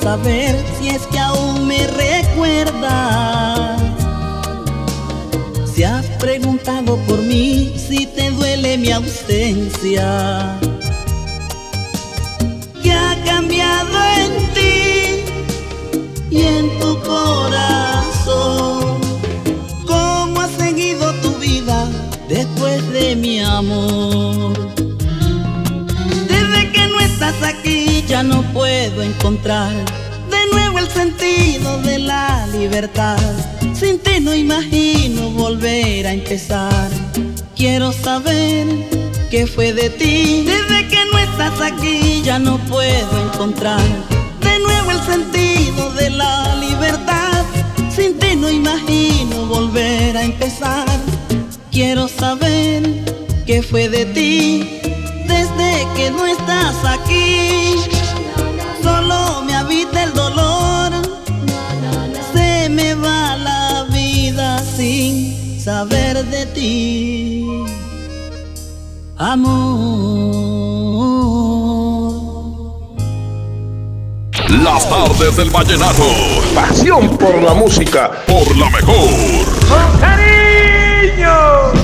Saber 0.09 0.55
si 0.79 0.89
es 0.89 1.03
que 1.11 1.19
aún 1.19 1.67
me 1.67 1.85
recuerdas. 1.85 3.79
Si 5.71 5.83
has 5.83 6.07
preguntado 6.25 6.97
por 7.07 7.19
mí, 7.19 7.75
si 7.87 8.07
te 8.07 8.31
duele 8.31 8.79
mi 8.79 8.89
ausencia. 8.91 10.07
¿Qué 12.81 12.91
ha 12.91 13.13
cambiado 13.23 13.95
en 14.21 14.31
ti 14.55 14.77
y 16.31 16.41
en 16.57 16.65
tu 16.79 16.91
corazón? 17.13 18.97
¿Cómo 19.85 20.41
ha 20.41 20.49
seguido 20.63 21.13
tu 21.23 21.31
vida 21.35 21.87
después 22.27 22.77
de 22.93 23.15
mi 23.15 23.41
amor? 23.41 24.53
Desde 26.33 26.61
que 26.73 26.83
no 26.87 26.99
estás 26.99 27.35
aquí 27.43 28.03
ya 28.07 28.23
no 28.23 28.41
puedo 28.53 28.68
encontrar 29.01 29.71
de 30.29 30.53
nuevo 30.53 30.79
el 30.79 30.89
sentido 30.89 31.81
de 31.81 31.99
la 31.99 32.47
libertad. 32.47 33.17
Sin 33.73 33.99
ti 33.99 34.19
no 34.19 34.33
imagino 34.33 35.31
volver 35.31 36.07
a 36.07 36.13
empezar. 36.13 36.89
Quiero 37.55 37.91
saber 37.91 38.67
qué 39.29 39.47
fue 39.47 39.73
de 39.73 39.89
ti. 39.89 40.45
Desde 40.45 40.87
que 40.87 41.05
no 41.11 41.17
estás 41.19 41.61
aquí 41.61 42.21
ya 42.23 42.39
no 42.39 42.57
puedo 42.65 43.25
encontrar 43.25 43.81
de 44.41 44.59
nuevo 44.59 44.91
el 44.91 45.01
sentido 45.01 45.91
de 45.93 46.09
la 46.09 46.55
libertad. 46.55 47.45
Sin 47.89 48.17
ti 48.19 48.35
no 48.35 48.49
imagino 48.49 49.45
volver 49.45 50.17
a 50.17 50.23
empezar. 50.23 50.85
Quiero 51.71 52.07
saber 52.07 52.83
qué 53.45 53.61
fue 53.61 53.89
de 53.89 54.05
ti 54.05 54.79
desde 55.27 55.87
que 55.95 56.11
no 56.11 56.25
estás 56.25 56.75
aquí. 56.85 57.88
Saber 65.69 66.25
de 66.25 66.45
ti. 66.47 67.45
Amor. 69.17 69.49
Las 74.63 74.89
tardes 74.89 75.37
del 75.37 75.51
vallenato. 75.51 76.07
Pasión 76.55 77.15
por 77.17 77.35
la 77.43 77.53
música. 77.53 78.09
Por 78.25 78.57
la 78.57 78.67
mejor. 78.71 79.09
cariño! 80.01 81.78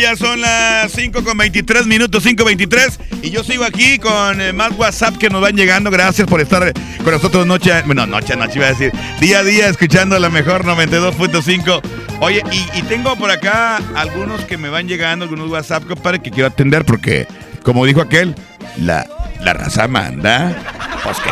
Ya 0.00 0.16
son 0.16 0.40
las 0.40 0.90
5 0.92 1.24
con 1.24 1.36
23 1.38 1.86
minutos, 1.86 2.22
5 2.22 2.44
23. 2.44 3.00
Y 3.22 3.30
yo 3.30 3.42
sigo 3.44 3.64
aquí 3.64 3.98
con 3.98 4.40
eh, 4.40 4.52
más 4.52 4.72
WhatsApp 4.72 5.16
que 5.16 5.30
nos 5.30 5.40
van 5.40 5.56
llegando. 5.56 5.90
Gracias 5.90 6.28
por 6.28 6.40
estar 6.40 6.72
con 7.02 7.12
nosotros 7.12 7.46
noche, 7.46 7.72
bueno, 7.86 8.06
noche 8.06 8.36
noche 8.36 8.54
iba 8.56 8.66
a 8.66 8.70
decir, 8.70 8.92
día 9.20 9.38
a 9.38 9.42
día 9.44 9.68
escuchando 9.68 10.18
la 10.18 10.28
mejor 10.30 10.64
92.5. 10.64 11.80
Oye, 12.20 12.42
y, 12.52 12.78
y 12.78 12.82
tengo 12.82 13.16
por 13.16 13.30
acá 13.30 13.78
algunos 13.94 14.44
que 14.44 14.56
me 14.56 14.68
van 14.68 14.86
llegando, 14.88 15.24
algunos 15.24 15.48
WhatsApp, 15.50 15.84
compadre, 15.86 16.20
que 16.20 16.30
quiero 16.30 16.48
atender 16.48 16.84
porque, 16.84 17.26
como 17.62 17.84
dijo 17.86 18.00
aquel, 18.00 18.34
la, 18.78 19.06
la 19.40 19.52
raza 19.52 19.88
manda. 19.88 20.54
Pues 21.02 21.18
que- 21.18 21.30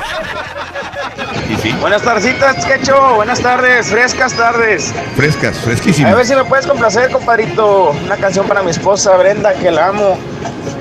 Sí. 1.63 1.73
Buenas 1.81 2.03
tardecitas, 2.03 2.65
Quecho. 2.65 3.15
Buenas 3.15 3.41
tardes, 3.41 3.89
frescas 3.89 4.35
tardes. 4.35 4.93
Frescas, 5.17 5.59
fresquísimas. 5.59 6.13
A 6.13 6.17
ver 6.17 6.27
si 6.27 6.35
me 6.35 6.45
puedes 6.45 6.67
complacer, 6.67 7.11
compadrito. 7.11 7.91
Una 8.05 8.17
canción 8.17 8.47
para 8.47 8.63
mi 8.63 8.71
esposa 8.71 9.17
Brenda, 9.17 9.55
que 9.55 9.71
la 9.71 9.89
amo. 9.89 10.19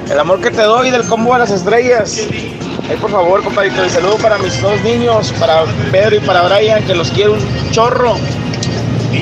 El 0.10 0.20
amor 0.20 0.42
que 0.42 0.52
te 0.52 0.62
doy 0.62 0.92
del 0.92 1.04
combo 1.06 1.34
a 1.34 1.40
las 1.40 1.52
estrellas. 1.52 2.28
Ay, 2.90 2.98
por 3.00 3.12
favor, 3.12 3.44
compadrito. 3.44 3.86
Y 3.86 3.90
saludo 3.90 4.18
para 4.18 4.38
mis 4.38 4.62
dos 4.62 4.82
niños, 4.82 5.34
para 5.40 5.64
Pedro 5.92 6.16
y 6.16 6.20
para 6.20 6.42
Brian, 6.44 6.84
que 6.84 6.96
los 6.96 7.12
quiero 7.12 7.34
un 7.34 7.72
chorro. 7.72 8.16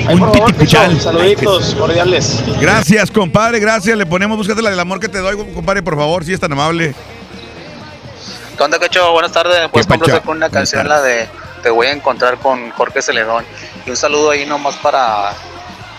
Ay, 0.06 0.16
por 0.16 0.32
favor, 0.32 1.00
saluditos 1.00 1.74
cordiales. 1.74 2.42
Gracias, 2.60 3.10
compadre, 3.10 3.58
gracias. 3.60 3.96
Le 3.96 4.06
ponemos, 4.06 4.36
búscate 4.36 4.62
la 4.62 4.70
del 4.70 4.80
amor 4.80 5.00
que 5.00 5.08
te 5.08 5.18
doy, 5.18 5.36
compadre, 5.54 5.82
por 5.82 5.96
favor, 5.96 6.24
si 6.24 6.32
es 6.32 6.40
tan 6.40 6.52
amable. 6.52 6.94
¿Qué 8.60 8.64
onda, 8.64 8.78
Quecho? 8.78 9.10
Buenas 9.12 9.32
tardes. 9.32 9.58
¿Me 9.58 9.70
puedes 9.70 9.86
¿Qué 9.86 9.88
pacha? 9.92 9.98
complacer 10.00 10.22
con 10.22 10.36
una 10.36 10.50
canción, 10.50 10.86
la 10.86 11.00
de 11.00 11.26
Te 11.62 11.70
voy 11.70 11.86
a 11.86 11.92
encontrar 11.92 12.36
con 12.36 12.68
Jorge 12.72 13.00
Celedón? 13.00 13.42
Y 13.86 13.90
un 13.90 13.96
saludo 13.96 14.32
ahí 14.32 14.44
nomás 14.44 14.76
para, 14.76 15.32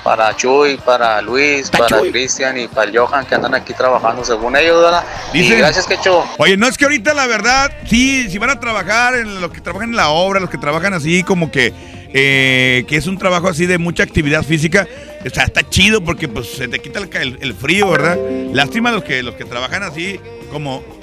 para 0.04 0.36
Chuy, 0.38 0.78
para 0.78 1.24
Luis, 1.24 1.72
para 1.72 1.88
Cristian 2.02 2.60
y 2.60 2.68
para 2.68 2.88
el 2.92 2.96
Johan 2.96 3.26
que 3.26 3.34
andan 3.34 3.56
aquí 3.56 3.74
trabajando 3.74 4.24
según 4.24 4.56
ellos, 4.56 4.80
¿verdad? 4.80 5.04
Y 5.34 5.40
Dice- 5.40 5.56
gracias, 5.58 5.88
Quecho. 5.88 6.24
Oye, 6.38 6.56
no 6.56 6.68
es 6.68 6.78
que 6.78 6.86
ahorita 6.86 7.16
la 7.16 7.26
verdad, 7.26 7.72
sí, 7.90 8.30
si 8.30 8.38
van 8.38 8.52
a 8.52 8.60
trabajar, 8.60 9.16
en 9.16 9.42
los 9.42 9.50
que 9.50 9.60
trabajan 9.62 9.90
en 9.90 9.96
la 9.96 10.10
obra, 10.10 10.40
los 10.40 10.52
que 10.52 10.60
trabajan 10.60 10.94
así 10.94 11.24
como 11.24 11.50
que, 11.50 11.74
eh, 12.14 12.86
que 12.88 12.96
es 12.96 13.08
un 13.08 13.18
trabajo 13.18 13.48
así 13.50 13.66
de 13.66 13.80
mucha 13.80 14.04
actividad 14.04 14.44
física, 14.44 14.88
o 15.26 15.30
sea, 15.32 15.46
está 15.46 15.68
chido 15.68 16.04
porque 16.04 16.28
pues 16.28 16.52
se 16.52 16.68
te 16.68 16.78
quita 16.78 17.00
el, 17.00 17.10
el- 17.18 17.38
el 17.42 17.54
frío, 17.56 17.90
¿verdad? 17.90 18.20
Lástima 18.54 18.92
los 18.92 19.04
que, 19.04 19.24
los 19.24 19.34
que 19.34 19.46
trabajan 19.46 19.82
así 19.82 20.20
como... 20.52 21.01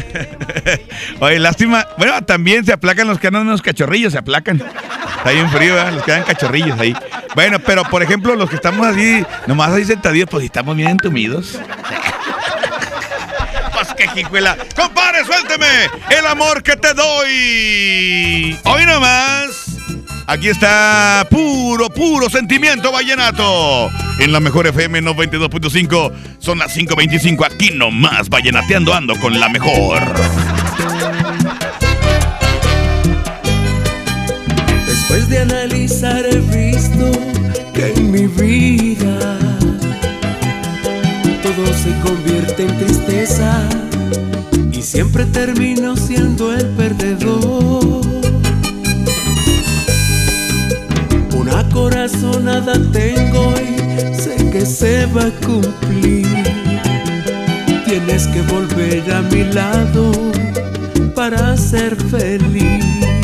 Oye, 1.20 1.38
lástima, 1.38 1.86
bueno, 1.98 2.22
también 2.22 2.64
se 2.64 2.72
aplacan 2.72 3.06
los 3.06 3.18
que 3.18 3.28
andan 3.28 3.42
en 3.42 3.50
los 3.50 3.62
cachorrillos, 3.62 4.12
se 4.12 4.18
aplacan. 4.18 4.62
Está 5.18 5.30
bien 5.30 5.48
frío, 5.50 5.74
¿verdad? 5.74 5.92
Los 5.92 6.04
que 6.04 6.12
dan 6.12 6.24
cachorrillos 6.24 6.78
ahí. 6.78 6.94
Bueno, 7.34 7.58
pero 7.60 7.84
por 7.84 8.02
ejemplo, 8.02 8.34
los 8.34 8.50
que 8.50 8.56
estamos 8.56 8.86
así, 8.86 9.24
nomás 9.46 9.70
ahí 9.70 9.84
sentadillos, 9.84 10.28
pues 10.28 10.44
estamos 10.44 10.76
bien 10.76 10.90
entumidos. 10.90 11.58
Pues 13.72 13.94
que 13.94 14.06
jijuela. 14.06 14.56
Compadre, 14.76 15.24
suélteme 15.24 15.66
el 16.10 16.26
amor 16.26 16.62
que 16.62 16.76
te 16.76 16.92
doy. 16.94 18.56
Hoy 18.64 18.86
nomás. 18.86 19.61
Aquí 20.26 20.48
está 20.48 21.26
puro, 21.30 21.90
puro 21.90 22.30
sentimiento 22.30 22.92
vallenato. 22.92 23.90
En 24.18 24.32
la 24.32 24.40
mejor 24.40 24.66
FM 24.66 25.02
92.5 25.02 26.12
son 26.38 26.58
las 26.58 26.76
5.25. 26.76 27.44
Aquí 27.44 27.70
nomás 27.74 28.28
vallenateando 28.28 28.94
ando 28.94 29.18
con 29.18 29.38
la 29.38 29.48
mejor. 29.48 30.00
Después 34.86 35.28
de 35.28 35.38
analizar 35.40 36.24
he 36.24 36.38
visto 36.38 37.10
que 37.74 37.92
en 37.92 38.10
mi 38.10 38.26
vida 38.26 39.38
todo 41.42 41.66
se 41.74 41.90
convierte 42.00 42.62
en 42.62 42.78
tristeza 42.78 43.68
y 44.70 44.80
siempre 44.80 45.24
termino 45.26 45.96
siendo 45.96 46.52
el 46.52 46.66
perdedor. 46.68 48.21
Una 51.72 51.80
corazonada 51.80 52.74
tengo 52.92 53.54
y 53.58 54.14
sé 54.14 54.36
que 54.50 54.66
se 54.66 55.06
va 55.06 55.22
a 55.22 55.30
cumplir. 55.46 56.26
Tienes 57.86 58.26
que 58.28 58.42
volver 58.42 59.10
a 59.10 59.22
mi 59.22 59.44
lado 59.44 60.12
para 61.14 61.56
ser 61.56 61.96
feliz. 61.96 63.21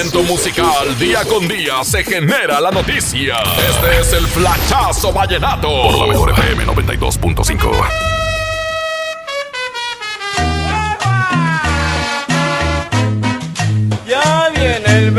Movimiento 0.00 0.22
musical, 0.22 0.98
día 0.98 1.24
con 1.26 1.46
día, 1.46 1.84
se 1.84 2.02
genera 2.02 2.58
la 2.58 2.70
noticia. 2.70 3.36
Este 3.68 4.00
es 4.00 4.12
el 4.14 4.26
Flachazo 4.26 5.12
Vallenato. 5.12 5.68
Por 5.68 5.98
la 5.98 6.06
mejor 6.06 6.30
FM 6.30 6.64
92.5. 6.64 7.70
Ya 14.06 14.48
viene 14.54 14.98
el 14.98 15.12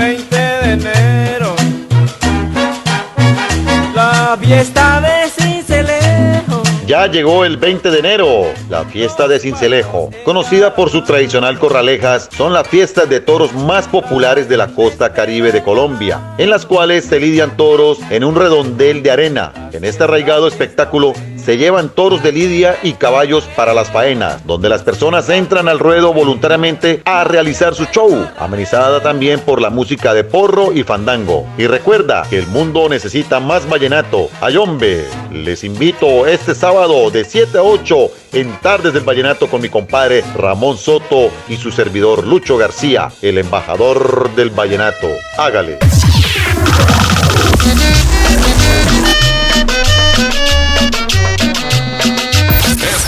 Ya 6.91 7.07
llegó 7.07 7.45
el 7.45 7.55
20 7.55 7.89
de 7.89 7.99
enero, 7.99 8.47
la 8.69 8.83
fiesta 8.83 9.25
de 9.25 9.39
Cincelejo. 9.39 10.09
Conocida 10.25 10.75
por 10.75 10.89
su 10.89 11.05
tradicional 11.05 11.57
corralejas, 11.57 12.27
son 12.35 12.51
las 12.51 12.67
fiestas 12.67 13.07
de 13.07 13.21
toros 13.21 13.53
más 13.53 13.87
populares 13.87 14.49
de 14.49 14.57
la 14.57 14.67
costa 14.67 15.13
caribe 15.13 15.53
de 15.53 15.63
Colombia, 15.63 16.19
en 16.37 16.49
las 16.49 16.65
cuales 16.65 17.05
se 17.05 17.17
lidian 17.17 17.55
toros 17.55 17.99
en 18.09 18.25
un 18.25 18.35
redondel 18.35 19.03
de 19.03 19.11
arena. 19.11 19.53
En 19.71 19.85
este 19.85 20.03
arraigado 20.03 20.49
espectáculo 20.49 21.13
se 21.43 21.57
llevan 21.57 21.89
toros 21.89 22.23
de 22.23 22.31
lidia 22.31 22.77
y 22.83 22.93
caballos 22.93 23.45
para 23.55 23.73
las 23.73 23.91
faenas, 23.91 24.45
donde 24.45 24.69
las 24.69 24.83
personas 24.83 25.27
entran 25.29 25.67
al 25.67 25.79
ruedo 25.79 26.13
voluntariamente 26.13 27.01
a 27.05 27.23
realizar 27.23 27.75
su 27.75 27.85
show, 27.85 28.27
amenizada 28.39 29.01
también 29.01 29.39
por 29.39 29.61
la 29.61 29.69
música 29.69 30.13
de 30.13 30.23
porro 30.23 30.71
y 30.73 30.83
fandango. 30.83 31.47
Y 31.57 31.67
recuerda 31.67 32.23
que 32.29 32.37
el 32.37 32.47
mundo 32.47 32.87
necesita 32.89 33.39
más 33.39 33.67
vallenato. 33.67 34.29
Ayombe, 34.41 35.05
les 35.31 35.63
invito 35.63 36.27
este 36.27 36.55
sábado 36.55 37.09
de 37.09 37.25
7 37.25 37.57
a 37.57 37.63
8 37.63 37.95
en 38.33 38.59
Tardes 38.61 38.93
del 38.93 39.03
Vallenato 39.03 39.47
con 39.47 39.61
mi 39.61 39.69
compadre 39.69 40.23
Ramón 40.35 40.77
Soto 40.77 41.31
y 41.49 41.57
su 41.57 41.71
servidor 41.71 42.25
Lucho 42.25 42.57
García, 42.57 43.11
el 43.21 43.37
embajador 43.37 44.33
del 44.35 44.51
vallenato. 44.51 45.07
Hágale. 45.37 45.79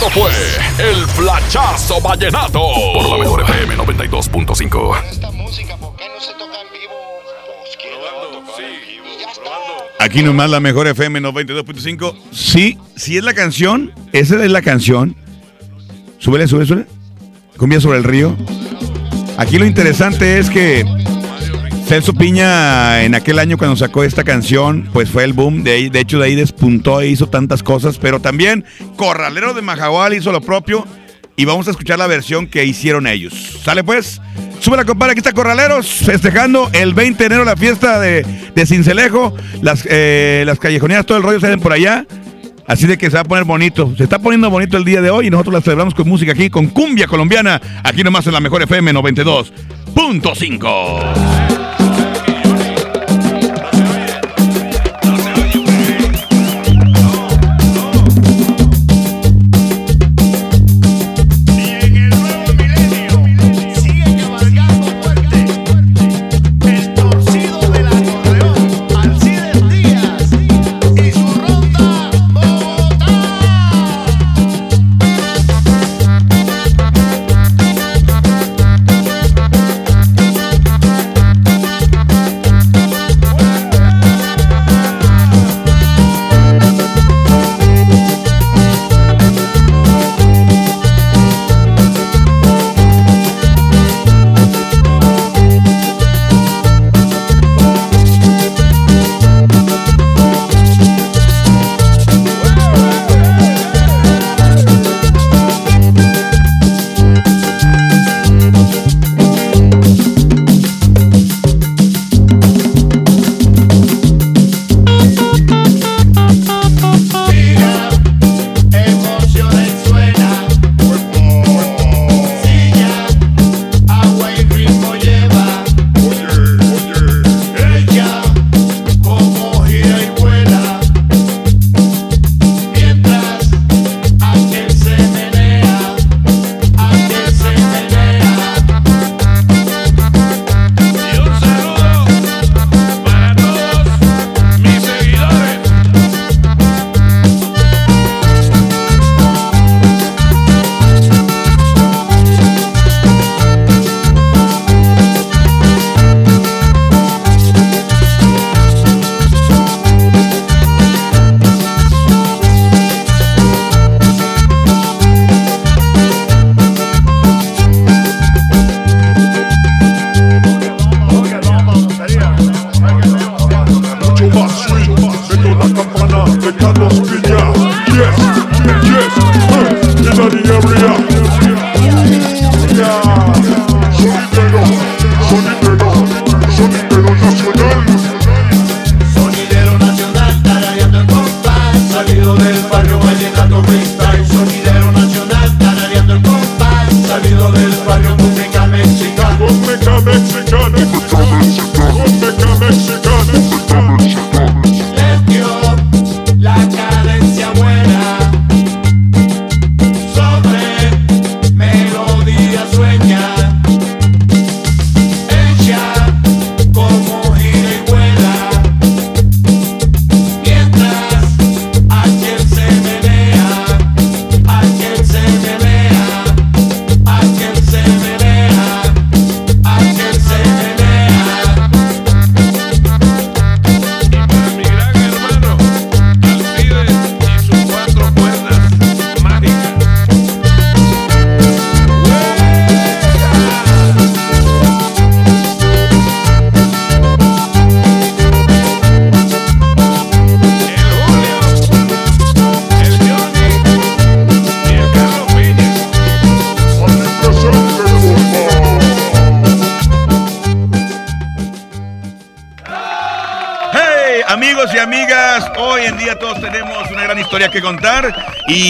Esto 0.06 0.20
fue 0.20 0.32
el 0.80 1.08
Flachazo 1.08 2.02
Vallenato. 2.02 2.60
Por 2.94 3.10
la 3.10 3.18
mejor 3.20 3.42
FM 3.44 3.78
92.5. 3.78 4.98
Aquí 10.00 10.22
nomás 10.22 10.50
la 10.50 10.60
mejor 10.60 10.88
FM 10.88 11.22
92.5. 11.22 12.16
Sí, 12.32 12.78
sí 12.98 13.16
es 13.16 13.24
la 13.24 13.34
canción. 13.34 13.94
Esa 14.12 14.44
es 14.44 14.52
la 14.52 14.62
canción. 14.62 15.16
Súbele, 16.20 16.50
súbele, 16.50 16.66
súbele. 16.66 16.88
Cumbia 17.56 17.80
sobre 17.80 18.00
el 18.00 18.04
río. 18.04 18.36
Aquí 19.38 19.58
lo 19.58 19.66
interesante 19.66 20.38
es 20.38 20.50
que 20.50 20.84
Celso 21.86 22.14
Piña 22.14 23.04
en 23.04 23.14
aquel 23.14 23.40
año 23.40 23.58
cuando 23.58 23.76
sacó 23.76 24.04
esta 24.04 24.24
canción, 24.24 24.90
pues 24.94 25.10
fue 25.10 25.26
el 25.26 25.34
boom. 25.34 25.64
De, 25.64 25.92
hecho, 25.94 26.18
de 26.18 26.26
ahí 26.26 26.36
despuntó 26.36 27.02
e 27.02 27.10
hizo 27.10 27.28
tantas 27.28 27.62
cosas. 27.62 27.98
Pero 27.98 28.20
también 28.20 28.66
Corralero 28.96 29.54
de 29.54 29.62
Majagual 29.62 30.14
hizo 30.14 30.32
lo 30.32 30.42
propio. 30.42 30.88
Y 31.36 31.46
vamos 31.46 31.68
a 31.68 31.72
escuchar 31.72 32.00
la 32.00 32.08
versión 32.08 32.48
que 32.48 32.64
hicieron 32.64 33.08
ellos. 33.08 33.60
¿Sale 33.64 33.84
pues? 33.84 34.22
Súbela, 34.60 34.86
compadre. 34.86 35.12
Aquí 35.12 35.20
está 35.20 35.34
Corraleros 35.34 35.88
festejando 35.88 36.70
el 36.74 36.94
20 36.94 37.18
de 37.18 37.26
enero 37.26 37.44
la 37.44 37.58
fiesta 37.58 38.00
de, 38.00 38.26
de 38.56 38.66
Cincelejo. 38.66 39.36
Las, 39.62 39.86
eh, 39.90 40.44
las 40.46 40.60
todo 41.06 41.18
el 41.18 41.24
rollo 41.24 41.40
salen 41.40 41.60
por 41.60 41.74
allá. 41.74 42.06
Así 42.66 42.88
de 42.88 42.98
que 42.98 43.08
se 43.08 43.16
va 43.16 43.22
a 43.22 43.26
poner 43.26 43.44
bonito. 43.44 43.94
Se 43.98 44.04
está 44.04 44.20
poniendo 44.20 44.50
bonito 44.50 44.78
el 44.78 44.86
día 44.86 45.02
de 45.02 45.10
hoy 45.10 45.28
y 45.28 45.30
nosotros 45.30 45.54
la 45.54 45.62
celebramos 45.62 45.94
con 45.94 46.08
música 46.08 46.32
aquí, 46.32 46.50
con 46.50 46.68
cumbia 46.68 47.08
colombiana. 47.08 47.62
Aquí 47.84 48.04
nomás 48.04 48.26
en 48.28 48.34
la 48.34 48.40
mejor 48.40 48.64
FM 48.64 48.94
92.5. 48.94 51.53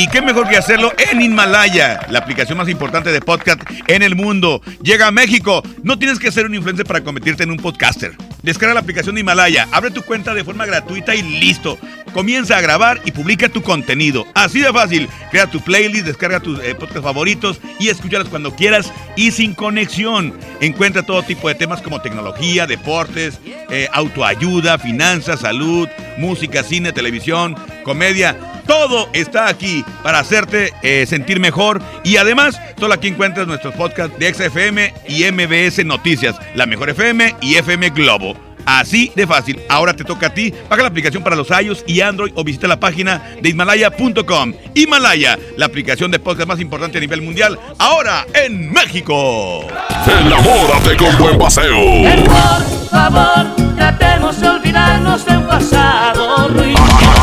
y 0.04 0.08
qué 0.08 0.22
mejor 0.22 0.50
que 0.50 0.58
hacerlo 0.58 0.92
en 0.98 1.22
Himalaya, 1.22 2.06
la 2.10 2.20
aplicación 2.20 2.58
más 2.58 2.68
importante 2.68 3.10
de 3.10 3.22
podcast 3.22 3.62
en 3.88 4.04
el 4.04 4.18
mundo. 4.18 4.62
Llega 4.82 5.08
a 5.08 5.12
México, 5.12 5.64
no 5.82 5.98
tienes 5.98 6.20
que 6.20 6.30
ser 6.30 6.46
un 6.46 6.54
influencer 6.54 6.86
para 6.86 7.02
convertirte 7.06 7.44
en 7.44 7.52
un 7.52 7.58
podcaster. 7.58 8.12
Descarga 8.42 8.74
la 8.74 8.82
aplicación 8.82 9.16
de 9.16 9.22
Himalaya, 9.22 9.70
abre 9.72 9.92
tu 9.92 10.02
cuenta 10.02 10.34
de 10.34 10.44
forma 10.44 10.66
gratuita 10.66 11.16
y 11.16 11.22
listo. 11.22 11.78
Comienza 12.14 12.58
a 12.58 12.62
grabar 12.62 13.02
y 13.06 13.12
publica 13.12 13.48
tu 13.48 13.62
contenido. 13.62 14.28
Así 14.34 14.60
de 14.60 14.74
fácil. 14.74 15.08
Crea 15.32 15.48
tu 15.48 15.62
playlist, 15.62 16.06
descarga 16.06 16.42
tus 16.42 16.60
eh, 16.60 16.76
podcasts 16.76 17.02
favoritos 17.02 17.62
y 17.80 17.88
escúchalos 17.88 18.28
cuando 18.28 18.54
quieras 18.54 18.92
y 19.16 19.32
sin 19.32 19.54
conexión. 19.54 20.34
Encuentra 20.60 21.04
todo 21.04 21.24
tipo 21.24 21.48
de 21.48 21.56
temas 21.56 21.82
como 21.82 22.02
tecnología, 22.02 22.68
deportes, 22.68 23.40
eh, 23.70 23.88
autoayuda, 23.94 24.78
finanzas, 24.80 25.40
salud, 25.40 25.88
música, 26.18 26.62
cine, 26.62 26.92
televisión, 26.92 27.56
comedia. 27.86 28.36
Todo 28.66 29.10
está 29.14 29.48
aquí 29.48 29.84
para 30.04 30.20
hacerte 30.20 30.74
eh, 30.82 31.06
sentir 31.08 31.40
mejor 31.40 31.82
y 32.04 32.18
además 32.18 32.60
solo 32.80 32.94
aquí 32.94 33.08
encuentras 33.08 33.48
nuestros 33.48 33.74
podcasts 33.76 34.18
de 34.18 34.34
XFM 34.34 34.94
y 35.08 35.24
MBS 35.32 35.86
Noticias, 35.86 36.36
la 36.56 36.66
mejor 36.66 36.90
FM 36.90 37.36
y 37.42 37.56
FM 37.56 37.90
Globo. 37.90 38.36
Así 38.66 39.12
de 39.16 39.28
fácil. 39.28 39.62
Ahora 39.70 39.94
te 39.94 40.04
toca 40.04 40.28
a 40.28 40.34
ti. 40.34 40.54
Baja 40.70 40.82
la 40.82 40.88
aplicación 40.88 41.24
para 41.24 41.36
los 41.36 41.50
iOS 41.50 41.84
y 41.88 42.02
Android 42.02 42.32
o 42.36 42.44
visita 42.44 42.68
la 42.68 42.80
página 42.80 43.22
de 43.42 43.50
Himalaya.com. 43.50 44.54
Himalaya, 44.74 45.38
la 45.58 45.66
aplicación 45.66 46.12
de 46.12 46.20
podcast 46.20 46.48
más 46.48 46.60
importante 46.60 46.98
a 46.98 47.02
nivel 47.02 47.22
mundial, 47.22 47.60
ahora 47.78 48.26
en 48.34 48.72
México. 48.72 49.68
Enamórate 50.08 50.96
con 50.98 51.18
buen 51.18 51.38
paseo. 51.38 52.04
Por 52.26 52.90
favor, 52.90 53.56
tratemos 53.76 54.40
de 54.40 54.48
olvidarnos 54.48 55.26
de 55.26 55.38
un 55.38 55.48
pasado. 55.48 56.50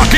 Aquí 0.01 0.17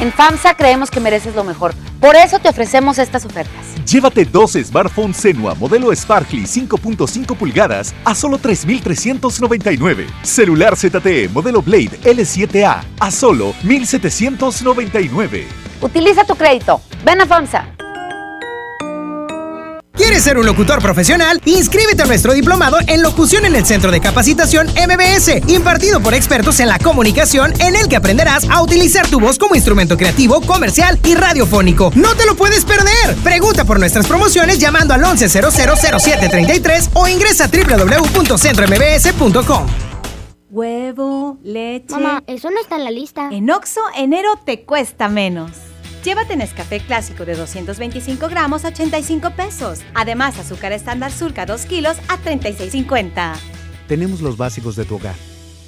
En 0.00 0.12
FAMSA 0.12 0.54
creemos 0.54 0.90
que 0.90 1.00
mereces 1.00 1.34
lo 1.34 1.42
mejor. 1.42 1.74
Por 2.00 2.14
eso 2.14 2.38
te 2.38 2.48
ofrecemos 2.48 2.98
estas 2.98 3.24
ofertas. 3.24 3.74
Llévate 3.84 4.24
dos 4.24 4.52
smartphones 4.52 5.16
Senua 5.16 5.54
modelo 5.54 5.94
Sparkly 5.94 6.44
5.5 6.44 7.36
pulgadas 7.36 7.92
a 8.04 8.14
solo 8.14 8.38
3.399. 8.38 10.06
Celular 10.22 10.76
ZTE 10.76 11.28
modelo 11.30 11.62
Blade 11.62 11.98
L7A 12.04 12.82
a 13.00 13.10
solo 13.10 13.52
1.799. 13.64 15.46
Utiliza 15.80 16.24
tu 16.24 16.36
crédito. 16.36 16.80
Ven 17.04 17.20
a 17.20 17.26
FAMSA. 17.26 17.77
¿Quieres 19.98 20.22
ser 20.22 20.38
un 20.38 20.46
locutor 20.46 20.80
profesional? 20.80 21.42
Inscríbete 21.44 22.04
a 22.04 22.06
nuestro 22.06 22.32
diplomado 22.32 22.78
en 22.86 23.02
locución 23.02 23.44
en 23.44 23.56
el 23.56 23.66
Centro 23.66 23.90
de 23.90 24.00
Capacitación 24.00 24.68
MBS, 24.68 25.42
impartido 25.48 26.00
por 26.00 26.14
expertos 26.14 26.60
en 26.60 26.68
la 26.68 26.78
comunicación, 26.78 27.52
en 27.60 27.74
el 27.74 27.88
que 27.88 27.96
aprenderás 27.96 28.48
a 28.48 28.62
utilizar 28.62 29.08
tu 29.08 29.18
voz 29.18 29.38
como 29.38 29.56
instrumento 29.56 29.96
creativo, 29.96 30.40
comercial 30.40 31.00
y 31.04 31.16
radiofónico. 31.16 31.90
¡No 31.96 32.14
te 32.14 32.26
lo 32.26 32.36
puedes 32.36 32.64
perder! 32.64 33.16
Pregunta 33.24 33.64
por 33.64 33.80
nuestras 33.80 34.06
promociones 34.06 34.60
llamando 34.60 34.94
al 34.94 35.02
11000733 35.02 36.90
o 36.94 37.08
ingresa 37.08 37.46
a 37.46 37.48
www.centrombs.com. 37.48 39.66
Huevo, 40.48 41.38
leche. 41.42 41.90
Mamá, 41.90 42.22
eso 42.28 42.50
no 42.50 42.60
está 42.60 42.76
en 42.76 42.84
la 42.84 42.92
lista. 42.92 43.30
En 43.32 43.50
Oxo, 43.50 43.80
enero 43.96 44.28
te 44.46 44.62
cuesta 44.62 45.08
menos. 45.08 45.50
Llévate 46.04 46.36
Nescafé 46.36 46.80
clásico 46.80 47.24
de 47.24 47.34
225 47.34 48.28
gramos 48.28 48.64
a 48.64 48.68
85 48.68 49.30
pesos. 49.32 49.80
Además, 49.94 50.38
azúcar 50.38 50.72
estándar 50.72 51.10
surca 51.10 51.44
2 51.44 51.66
kilos 51.66 51.96
a 52.08 52.18
36,50. 52.18 53.34
Tenemos 53.88 54.20
los 54.20 54.36
básicos 54.36 54.76
de 54.76 54.84
tu 54.84 54.96
hogar. 54.96 55.16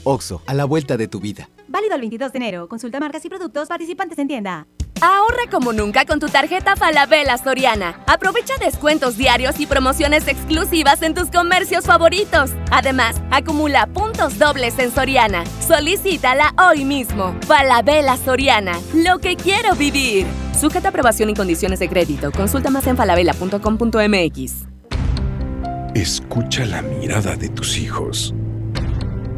Oxo, 0.05 0.43
a 0.47 0.55
la 0.55 0.65
vuelta 0.65 0.97
de 0.97 1.09
tu 1.09 1.21
vida. 1.21 1.49
Válido 1.69 1.95
el 1.95 2.01
22 2.01 2.33
de 2.33 2.39
enero. 2.39 2.69
Consulta 2.69 3.01
marcas 3.01 3.25
y 3.25 3.29
productos 3.29 3.69
participantes 3.69 4.19
en 4.19 4.29
tienda. 4.29 4.67
Ahorra 5.01 5.49
como 5.51 5.73
nunca 5.73 6.05
con 6.05 6.21
tu 6.21 6.29
tarjeta 6.29 6.77
Falabella 6.77 7.39
Soriana. 7.39 8.01
Aprovecha 8.07 8.55
descuentos 8.61 9.17
diarios 9.17 9.59
y 9.59 9.67
promociones 9.67 10.29
exclusivas 10.29 11.01
en 11.03 11.15
tus 11.15 11.31
comercios 11.31 11.87
favoritos. 11.87 12.51
Además, 12.71 13.17
acumula 13.31 13.87
puntos 13.87 14.39
dobles 14.39 14.79
en 14.79 14.93
Soriana. 14.93 15.45
Solicítala 15.67 16.53
hoy 16.59 16.85
mismo. 16.85 17.35
Falabella 17.47 18.19
Soriana, 18.19 18.79
lo 18.95 19.19
que 19.21 19.37
quiero 19.37 19.75
vivir. 19.75 20.27
Sujeta 20.59 20.91
aprobación 20.91 21.31
y 21.31 21.35
condiciones 21.35 21.79
de 21.79 21.89
crédito. 21.89 22.31
Consulta 22.31 22.69
más 22.69 22.87
en 22.87 22.97
falabella.com.mx. 22.97 24.67
Escucha 25.95 26.67
la 26.67 26.83
mirada 26.83 27.37
de 27.37 27.49
tus 27.49 27.79
hijos. 27.79 28.35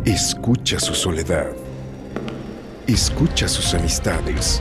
Escucha 0.05 0.81
su 0.81 0.95
soledad. 0.95 1.53
Escucha 2.89 3.47
sus 3.47 3.73
amistades. 3.75 4.61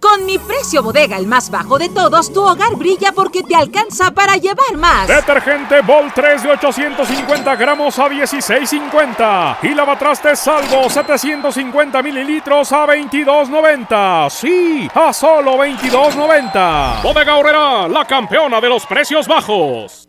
Con 0.00 0.26
mi 0.26 0.38
precio 0.38 0.82
bodega, 0.82 1.16
el 1.16 1.26
más 1.26 1.50
bajo 1.50 1.78
de 1.78 1.88
todos, 1.88 2.32
tu 2.32 2.40
hogar 2.42 2.76
brilla 2.76 3.12
porque 3.12 3.42
te 3.42 3.56
alcanza 3.56 4.12
para 4.12 4.36
llevar 4.36 4.76
más. 4.76 5.08
Detergente 5.08 5.80
Bol 5.80 6.12
3 6.14 6.42
de 6.42 6.50
850 6.50 7.56
gramos 7.56 7.98
a 7.98 8.08
16.50 8.08 9.58
y 9.62 9.74
lavatrastes 9.74 10.38
Salvo 10.38 10.88
750 10.88 12.02
mililitros 12.02 12.72
a 12.72 12.86
22.90. 12.86 14.30
Sí, 14.30 14.88
a 14.94 15.12
solo 15.12 15.56
22.90. 15.56 17.02
Bodega 17.02 17.36
Horrera, 17.36 17.88
la 17.88 18.04
campeona 18.04 18.60
de 18.60 18.68
los 18.68 18.86
precios 18.86 19.26
bajos. 19.26 20.08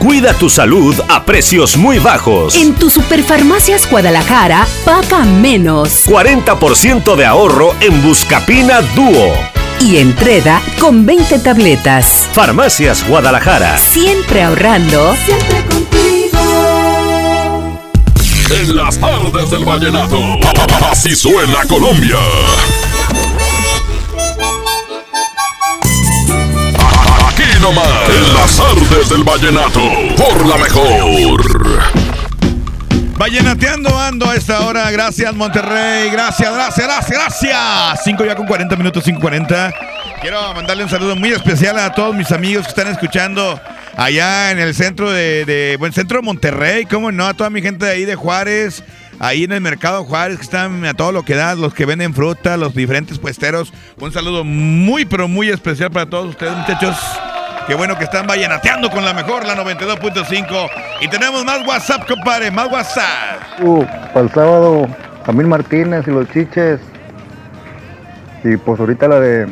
Cuida 0.00 0.32
tu 0.32 0.48
salud 0.48 0.98
a 1.10 1.26
precios 1.26 1.76
muy 1.76 1.98
bajos. 1.98 2.54
En 2.54 2.74
tu 2.74 2.88
Superfarmacias 2.88 3.88
Guadalajara, 3.90 4.66
paga 4.82 5.26
menos. 5.26 6.06
40% 6.06 7.16
de 7.16 7.26
ahorro 7.26 7.74
en 7.80 8.02
Buscapina 8.02 8.80
Dúo. 8.96 9.34
Y 9.78 9.98
entrega 9.98 10.62
con 10.80 11.04
20 11.04 11.40
tabletas. 11.40 12.26
Farmacias 12.32 13.06
Guadalajara. 13.06 13.76
Siempre 13.76 14.42
ahorrando. 14.42 15.14
Siempre 15.26 15.66
contigo. 15.66 16.38
En 18.58 18.76
las 18.76 18.98
tardes 18.98 19.50
del 19.50 19.66
vallenato. 19.66 20.18
Así 20.90 21.14
suena 21.14 21.66
Colombia. 21.68 22.16
Nomás. 27.60 28.08
En 28.08 28.34
las 28.34 28.56
tardes 28.56 29.08
del 29.08 29.24
vallenato. 29.24 29.80
Por 30.16 30.46
la 30.46 30.56
mejor. 30.56 31.42
Vallenateando 33.18 33.98
ando 33.98 34.28
a 34.28 34.34
esta 34.34 34.60
hora. 34.60 34.90
Gracias, 34.90 35.34
Monterrey. 35.34 36.10
Gracias, 36.10 36.52
gracias, 36.52 36.86
gracias, 36.86 37.18
gracias. 37.18 38.04
5 38.04 38.24
ya 38.24 38.34
con 38.34 38.46
40 38.46 38.76
minutos, 38.76 39.06
5.40. 39.06 39.74
Quiero 40.22 40.54
mandarle 40.54 40.84
un 40.84 40.90
saludo 40.90 41.16
muy 41.16 41.30
especial 41.30 41.78
a 41.78 41.92
todos 41.92 42.14
mis 42.14 42.32
amigos 42.32 42.64
que 42.64 42.70
están 42.70 42.88
escuchando 42.88 43.60
allá 43.96 44.50
en 44.50 44.58
el 44.58 44.74
centro 44.74 45.10
de, 45.10 45.44
de 45.44 45.76
buen 45.78 45.92
centro 45.92 46.18
de 46.18 46.22
Monterrey, 46.22 46.86
cómo 46.86 47.12
no, 47.12 47.26
a 47.26 47.34
toda 47.34 47.50
mi 47.50 47.60
gente 47.62 47.84
de 47.84 47.92
ahí 47.92 48.04
de 48.04 48.14
Juárez, 48.14 48.82
ahí 49.18 49.44
en 49.44 49.52
el 49.52 49.60
mercado 49.60 50.04
Juárez, 50.04 50.38
que 50.38 50.44
están 50.44 50.84
a 50.84 50.94
todo 50.94 51.12
lo 51.12 51.22
que 51.22 51.34
da, 51.34 51.54
los 51.54 51.74
que 51.74 51.86
venden 51.86 52.14
fruta, 52.14 52.56
los 52.56 52.74
diferentes 52.74 53.18
puesteros. 53.18 53.72
Un 53.98 54.12
saludo 54.12 54.44
muy, 54.44 55.04
pero 55.04 55.28
muy 55.28 55.50
especial 55.50 55.90
para 55.90 56.08
todos 56.08 56.30
ustedes, 56.30 56.56
muchachos. 56.56 56.96
Qué 57.66 57.74
bueno 57.74 57.96
que 57.96 58.04
están 58.04 58.26
vallenateando 58.26 58.90
con 58.90 59.04
la 59.04 59.12
mejor, 59.12 59.46
la 59.46 59.54
92.5. 59.56 60.70
Y 61.00 61.08
tenemos 61.08 61.44
más 61.44 61.66
WhatsApp, 61.66 62.06
compadre, 62.06 62.50
más 62.50 62.70
WhatsApp. 62.70 63.60
Uh, 63.60 63.84
para 63.84 64.20
el 64.20 64.30
sábado, 64.30 64.88
Camil 65.24 65.46
Martínez 65.46 66.06
y 66.06 66.10
los 66.10 66.28
chiches. 66.30 66.80
Y 68.42 68.56
pues 68.56 68.80
ahorita 68.80 69.06
la 69.06 69.20
de 69.20 69.46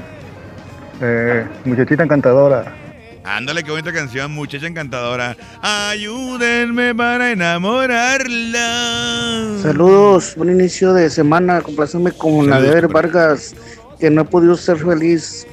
eh, 1.01 1.47
Muchachita 1.65 2.03
Encantadora. 2.03 2.75
Ándale, 3.25 3.63
qué 3.63 3.71
bonita 3.71 3.93
canción, 3.93 4.33
muchacha 4.33 4.67
encantadora. 4.67 5.37
Ayúdenme 5.61 6.95
para 6.95 7.31
enamorarla. 7.31 8.69
Saludos, 9.61 10.35
buen 10.35 10.49
inicio 10.51 10.95
de 10.95 11.11
semana. 11.11 11.61
Complaceme 11.61 12.13
con 12.13 12.49
la 12.49 12.59
de 12.59 12.87
Vargas, 12.87 13.55
que 14.01 14.09
no 14.09 14.23
he 14.23 14.25
podido 14.25 14.57
ser 14.57 14.79
feliz. 14.79 15.47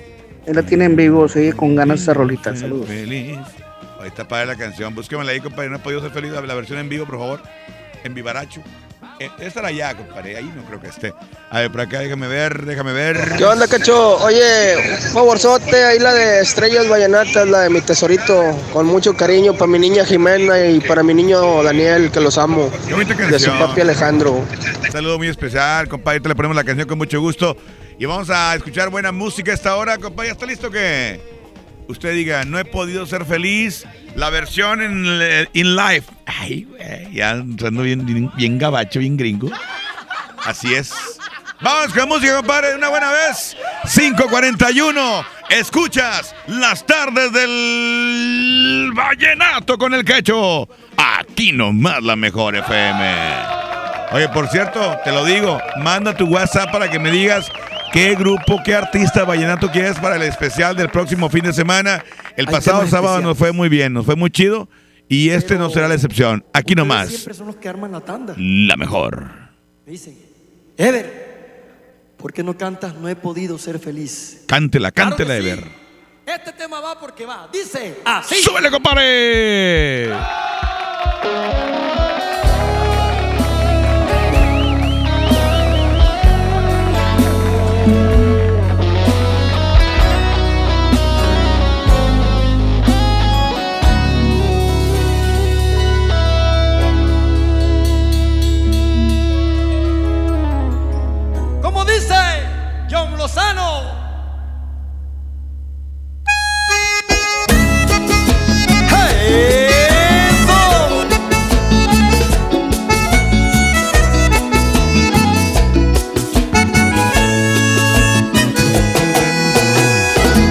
Él 0.46 0.56
la 0.56 0.64
tiene 0.64 0.86
en 0.86 0.96
vivo, 0.96 1.28
sigue 1.28 1.54
con 1.54 1.76
ganas 1.76 2.02
esa 2.02 2.14
rolita. 2.14 2.56
Saludos. 2.56 2.88
Feliz. 2.88 3.38
Ahí 4.00 4.08
está 4.08 4.28
para 4.28 4.46
la 4.46 4.56
canción. 4.56 4.94
Búsquemela 4.94 5.32
ahí, 5.32 5.40
compadre. 5.40 5.70
No 5.70 5.78
he 5.78 5.80
podido 5.80 6.02
ser 6.02 6.12
feliz. 6.12 6.32
La 6.32 6.54
versión 6.54 6.78
en 6.78 6.90
vivo, 6.90 7.06
por 7.06 7.18
favor. 7.18 7.42
En 8.04 8.14
Vivaracho. 8.14 8.62
Eh, 9.20 9.30
Estará 9.40 9.70
allá, 9.70 9.96
compadre. 9.96 10.36
Ahí 10.36 10.52
no 10.56 10.64
creo 10.66 10.80
que 10.82 10.88
esté. 10.88 11.14
A 11.50 11.60
ver, 11.62 11.72
por 11.72 11.82
acá, 11.82 12.00
déjame 12.00 12.28
ver, 12.28 12.66
déjame 12.66 12.92
ver. 12.92 13.36
¿Qué 13.38 13.46
onda, 13.46 13.66
cacho? 13.68 14.18
Oye, 14.18 14.76
un 15.08 15.12
favorzote, 15.14 15.86
ahí 15.86 16.00
la 16.00 16.14
de 16.14 16.42
Estrellas 16.42 16.90
Vallenatas, 16.90 17.48
la 17.48 17.62
de 17.62 17.70
mi 17.70 17.80
tesorito, 17.82 18.44
con 18.74 18.86
mucho 18.86 19.14
cariño 19.16 19.54
para 19.54 19.68
mi 19.68 19.80
niña 19.80 20.04
Jimena 20.06 20.66
y 20.68 20.82
para 20.82 21.02
mi 21.02 21.14
niño 21.14 21.64
Daniel, 21.64 22.12
que 22.12 22.20
los 22.20 22.38
amo. 22.38 22.70
Qué 22.88 22.94
bonita 22.94 23.14
De 23.16 23.40
su 23.40 23.46
canción. 23.48 23.60
papi 23.60 23.82
Alejandro. 23.82 24.32
Un 24.34 24.92
saludo 24.92 25.18
muy 25.18 25.30
especial, 25.30 25.88
compadre. 25.88 26.20
Te 26.20 26.28
le 26.30 26.36
ponemos 26.36 26.56
la 26.56 26.64
canción 26.66 26.88
con 26.88 26.98
mucho 26.98 27.22
gusto. 27.22 27.56
Y 27.98 28.04
vamos 28.06 28.30
a 28.30 28.54
escuchar 28.56 28.90
buena 28.90 29.14
música 29.14 29.54
esta 29.54 29.78
hora, 29.78 29.98
compadre. 29.98 30.32
¿Está 30.32 30.46
listo 30.46 30.70
que 30.70 31.22
usted 31.88 32.14
diga, 32.14 32.44
no 32.44 32.60
he 32.60 32.66
podido 32.66 33.06
ser 33.06 33.24
feliz? 33.24 33.86
La 34.16 34.30
versión 34.30 34.82
en 34.82 35.48
in 35.54 35.76
live. 35.78 36.04
Ay, 36.26 36.64
güey, 36.64 37.14
ya 37.14 37.32
ando 37.32 37.82
bien, 37.82 38.32
bien, 38.36 38.58
gabacho, 38.58 39.00
bien 39.00 39.16
gringo. 39.18 39.50
Así 40.46 40.74
es. 40.74 40.92
Vamos 41.62 41.94
con 41.94 42.10
música, 42.10 42.36
compadre, 42.38 42.70
de 42.70 42.76
una 42.76 42.90
buena 42.90 43.12
vez. 43.12 43.56
541. 43.94 45.26
Escuchas 45.50 46.36
las 46.48 46.86
tardes 46.86 47.32
del 47.32 48.92
vallenato 48.94 49.78
con 49.78 49.94
el 49.94 50.04
quecho. 50.04 50.68
Aquí 50.98 51.52
nomás 51.52 52.04
la 52.04 52.16
mejor 52.16 52.56
FM. 52.56 53.56
Oye, 54.12 54.30
por 54.30 54.48
cierto, 54.50 54.98
te 55.04 55.12
lo 55.12 55.26
digo, 55.26 55.60
manda 55.78 56.16
tu 56.16 56.26
WhatsApp 56.26 56.72
para 56.72 56.90
que 56.90 57.00
me 57.00 57.12
digas 57.12 57.52
qué 57.92 58.16
grupo, 58.16 58.62
qué 58.64 58.76
artista 58.76 59.24
vallenato 59.24 59.72
quieres 59.72 59.98
para 60.00 60.16
el 60.16 60.24
especial 60.24 60.76
del 60.76 60.90
próximo 60.90 61.30
fin 61.30 61.44
de 61.44 61.54
semana. 61.54 62.04
El 62.36 62.48
Hay 62.48 62.54
pasado 62.54 62.86
sábado 62.88 63.22
nos 63.22 63.38
fue 63.38 63.52
muy 63.52 63.70
bien, 63.70 63.94
nos 63.94 64.06
fue 64.06 64.16
muy 64.16 64.30
chido 64.30 64.68
y 65.08 65.30
este 65.30 65.56
no 65.56 65.70
será 65.70 65.88
la 65.88 65.96
excepción. 65.96 66.44
Aquí 66.54 66.76
nomás, 66.76 67.10
Siempre 67.10 67.34
son 67.34 67.48
los 67.48 67.56
que 67.58 67.70
arman 67.70 67.92
la 67.92 68.02
tanda. 68.02 68.34
la 68.38 68.76
mejor. 68.78 69.30
Me 69.86 69.92
dicen, 69.92 70.18
Ever, 70.78 72.14
¿por 72.18 72.34
qué 72.34 72.44
no 72.44 72.58
cantas 72.58 72.96
No 72.96 73.08
he 73.08 73.16
podido 73.16 73.58
ser 73.58 73.80
feliz? 73.80 74.44
Cántela, 74.48 74.92
cántela, 74.92 75.38
Claro 75.38 75.44
que 75.44 75.52
Ever. 75.52 75.86
Este 76.26 76.52
tema 76.54 76.80
va 76.82 77.00
porque 77.00 77.26
va. 77.26 77.48
Dice 77.54 78.00
así. 78.04 78.36
¡Súbele, 78.36 78.72
compadre! 78.72 80.10
Como 81.22 82.05
Lozano. 103.26 103.82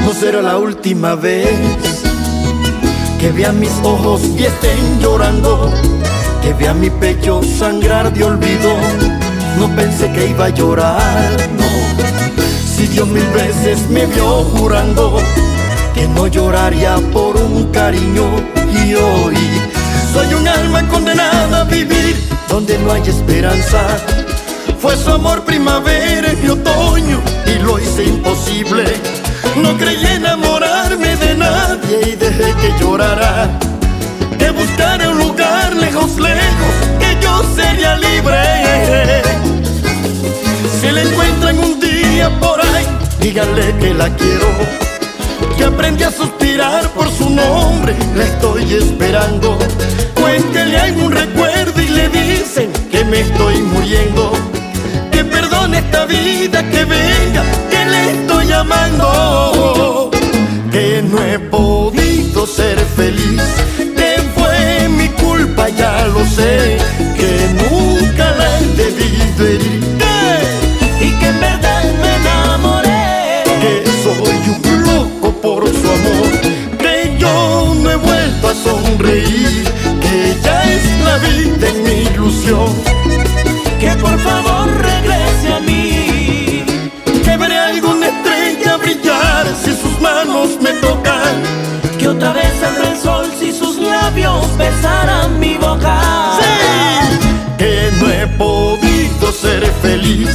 No 0.04 0.12
será 0.12 0.42
la 0.42 0.58
última 0.58 1.14
vez 1.14 1.46
que 3.20 3.30
vean 3.30 3.60
mis 3.60 3.70
ojos 3.84 4.20
y 4.36 4.46
estén 4.46 4.98
llorando, 5.00 5.72
que 6.42 6.52
vean 6.54 6.80
mi 6.80 6.90
pecho 6.90 7.40
sangrar 7.44 8.12
de 8.12 8.24
olvido. 8.24 8.74
No 9.60 9.68
pensé 9.76 10.10
que 10.10 10.26
iba 10.26 10.46
a 10.46 10.48
llorar. 10.48 11.83
Dios 13.04 13.22
mil 13.22 13.30
veces 13.32 13.90
me 13.90 14.06
vio 14.06 14.44
jurando 14.56 15.20
que 15.94 16.08
no 16.08 16.26
lloraría 16.26 16.96
por 17.12 17.36
un 17.36 17.64
cariño 17.70 18.24
y 18.72 18.94
hoy 18.94 19.36
soy 20.12 20.32
un 20.32 20.48
alma 20.48 20.88
condenada 20.88 21.62
a 21.62 21.64
vivir 21.64 22.16
donde 22.48 22.78
no 22.78 22.92
hay 22.92 23.02
esperanza. 23.02 23.80
Fue 24.80 24.96
su 24.96 25.10
amor 25.10 25.44
primavera 25.44 26.32
y 26.32 26.48
otoño 26.48 27.20
y 27.46 27.62
lo 27.62 27.78
hice 27.78 28.04
imposible. 28.04 28.84
No 29.56 29.76
creí 29.76 30.06
enamorarme 30.06 31.16
de 31.16 31.34
nadie 31.34 32.12
y 32.12 32.16
dejé 32.16 32.54
que 32.60 32.74
llorara. 32.80 33.58
Que 34.38 34.50
buscara 34.50 35.10
un 35.10 35.18
lugar 35.18 35.74
lejos, 35.74 36.16
lejos, 36.16 36.74
que 36.98 37.18
yo 37.22 37.42
sería 37.54 37.96
libre. 37.96 39.22
Si 40.80 40.90
la 40.90 41.02
encuentran 41.02 41.58
un 41.58 41.80
día 41.80 42.30
por 42.40 42.60
ahí, 42.60 42.93
díganle 43.24 43.74
que 43.80 43.94
la 43.94 44.08
quiero. 44.16 44.48
Que 45.56 45.64
aprendí 45.64 46.04
a 46.04 46.10
suspirar 46.10 46.82
por 46.90 47.08
su 47.10 47.30
nombre, 47.30 47.96
la 48.14 48.24
estoy 48.24 48.64
esperando. 48.74 49.58
Cuéntele 50.14 50.78
algún 50.78 51.10
recuerdo 51.10 51.80
y 51.80 51.88
le 51.88 52.08
dicen 52.10 52.70
que 52.92 53.02
me 53.04 53.20
estoy 53.20 53.56
muriendo. 53.62 54.32
Que 55.10 55.24
perdone 55.24 55.78
esta 55.78 56.04
vida, 56.04 56.58
que 56.70 56.84
venga, 56.84 57.42
que 57.70 57.80
le 57.92 58.00
estoy 58.16 58.52
amando. 58.52 60.10
Que 60.70 61.02
no 61.02 61.18
he 61.22 61.38
podido 61.38 62.46
ser 62.46 62.78
feliz, 62.96 63.42
que 63.78 64.10
fue 64.36 64.88
mi 64.98 65.08
culpa, 65.24 65.68
ya 65.70 66.06
lo 66.14 66.26
sé. 66.26 66.76
Que 67.18 67.32
nunca 67.62 68.24
la 68.38 68.46
he 68.58 68.66
debido 68.82 69.46
herir. 69.46 69.83
Que 83.78 83.90
por 84.00 84.18
favor 84.18 84.68
regrese 84.76 85.54
a 85.54 85.60
mí. 85.60 86.64
Que 87.24 87.36
veré 87.36 87.58
alguna 87.58 88.08
estrella 88.08 88.76
brillar 88.76 89.46
si 89.62 89.72
sus 89.74 90.00
manos 90.00 90.58
me 90.60 90.72
tocan. 90.74 91.42
Que 91.98 92.08
otra 92.08 92.32
vez 92.32 92.52
saldrá 92.60 92.90
el 92.92 92.98
sol 92.98 93.26
si 93.38 93.52
sus 93.52 93.78
labios 93.78 94.56
besaran 94.56 95.38
mi 95.38 95.56
boca. 95.56 96.00
Sí, 96.40 97.18
que 97.58 97.90
no 98.00 98.10
he 98.10 98.26
podido 98.38 99.32
ser 99.32 99.64
feliz. 99.82 100.28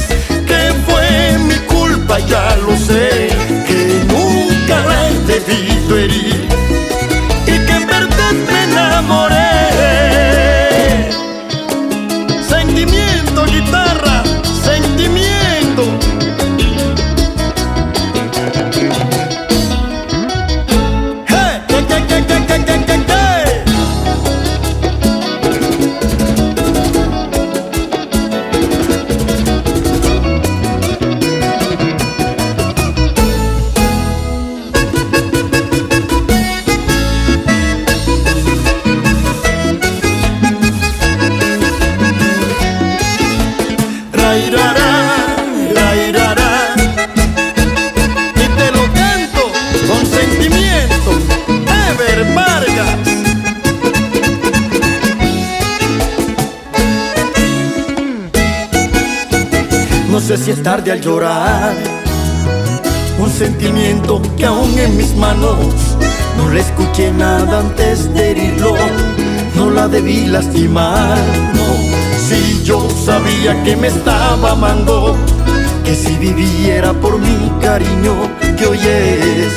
Al 60.88 61.00
llorar. 61.02 61.74
Un 63.18 63.30
sentimiento 63.30 64.22
que 64.38 64.46
aún 64.46 64.78
en 64.78 64.96
mis 64.96 65.14
manos 65.14 65.58
no 66.38 66.48
le 66.48 66.60
escuché 66.60 67.12
nada 67.12 67.60
antes 67.60 68.12
de 68.14 68.30
herirlo. 68.30 68.74
No 69.56 69.70
la 69.70 69.88
debí 69.88 70.26
lastimar, 70.26 71.18
no. 71.52 71.66
Si 72.26 72.64
yo 72.64 72.88
sabía 73.04 73.62
que 73.62 73.76
me 73.76 73.88
estaba 73.88 74.52
amando, 74.52 75.16
que 75.84 75.94
si 75.94 76.16
viviera 76.16 76.94
por 76.94 77.18
mi 77.18 77.50
cariño, 77.60 78.14
que 78.56 78.66
hoy 78.66 78.78
es 78.78 79.52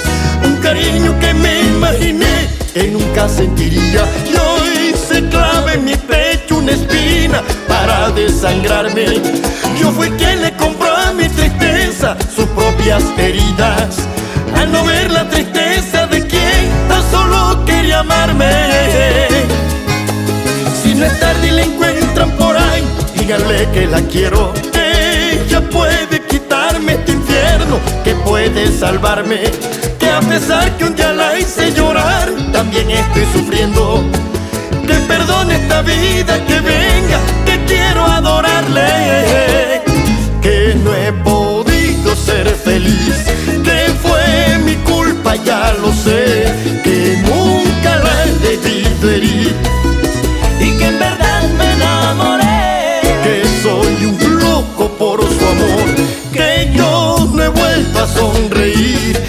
un 0.45 0.57
cariño 0.57 1.17
que 1.21 1.33
me 1.33 1.61
imaginé 1.61 2.49
que 2.73 2.87
nunca 2.89 3.29
sentiría. 3.29 4.03
Y 4.25 4.35
hoy 4.35 4.93
se 5.07 5.23
clava 5.29 5.73
en 5.73 5.85
mi 5.85 5.95
pecho 5.95 6.57
una 6.57 6.73
espina 6.73 7.41
para 7.67 8.09
desangrarme. 8.09 9.05
Yo 9.79 9.89
fui 9.91 10.09
quien 10.11 10.41
le 10.41 10.51
compró 10.57 10.92
sus 12.35 12.45
propias 12.47 13.01
heridas. 13.17 13.97
Al 14.57 14.71
no 14.71 14.83
ver 14.83 15.09
la 15.09 15.27
tristeza 15.29 16.05
de 16.07 16.27
quien 16.27 16.69
tan 16.89 17.01
solo 17.09 17.63
quería 17.65 17.99
amarme. 17.99 18.51
Si 20.81 20.93
no 20.95 21.05
es 21.05 21.17
tarde 21.19 21.47
y 21.47 21.51
la 21.51 21.63
encuentran 21.63 22.31
por 22.31 22.57
ahí, 22.57 22.83
díganle 23.15 23.69
que 23.71 23.87
la 23.87 24.01
quiero. 24.01 24.53
Ella 24.73 25.61
puede 25.69 26.21
quitarme 26.27 26.93
este 26.93 27.13
infierno, 27.13 27.79
que 28.03 28.15
puede 28.15 28.77
salvarme. 28.77 29.39
Que 29.97 30.09
a 30.09 30.19
pesar 30.19 30.75
que 30.77 30.83
un 30.83 30.95
día 30.95 31.13
la 31.13 31.39
hice 31.39 31.71
llorar, 31.71 32.29
también 32.51 32.91
estoy 32.91 33.25
sufriendo. 33.31 34.03
Que 34.85 34.95
perdone 35.07 35.55
esta 35.55 35.81
vida, 35.81 36.37
que 36.45 36.59
venga, 36.59 37.19
que 37.45 37.63
quiero 37.65 38.05
adorarle. 38.05 39.82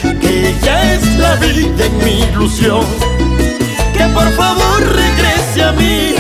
Que 0.02 0.54
ya 0.62 0.94
es 0.94 1.16
la 1.16 1.34
vida 1.36 1.86
en 1.86 1.98
mi 2.04 2.20
ilusión. 2.22 2.84
Que 3.96 4.04
por 4.08 4.30
favor 4.32 4.80
regrese 4.94 5.62
a 5.62 5.72
mí. 5.72 6.14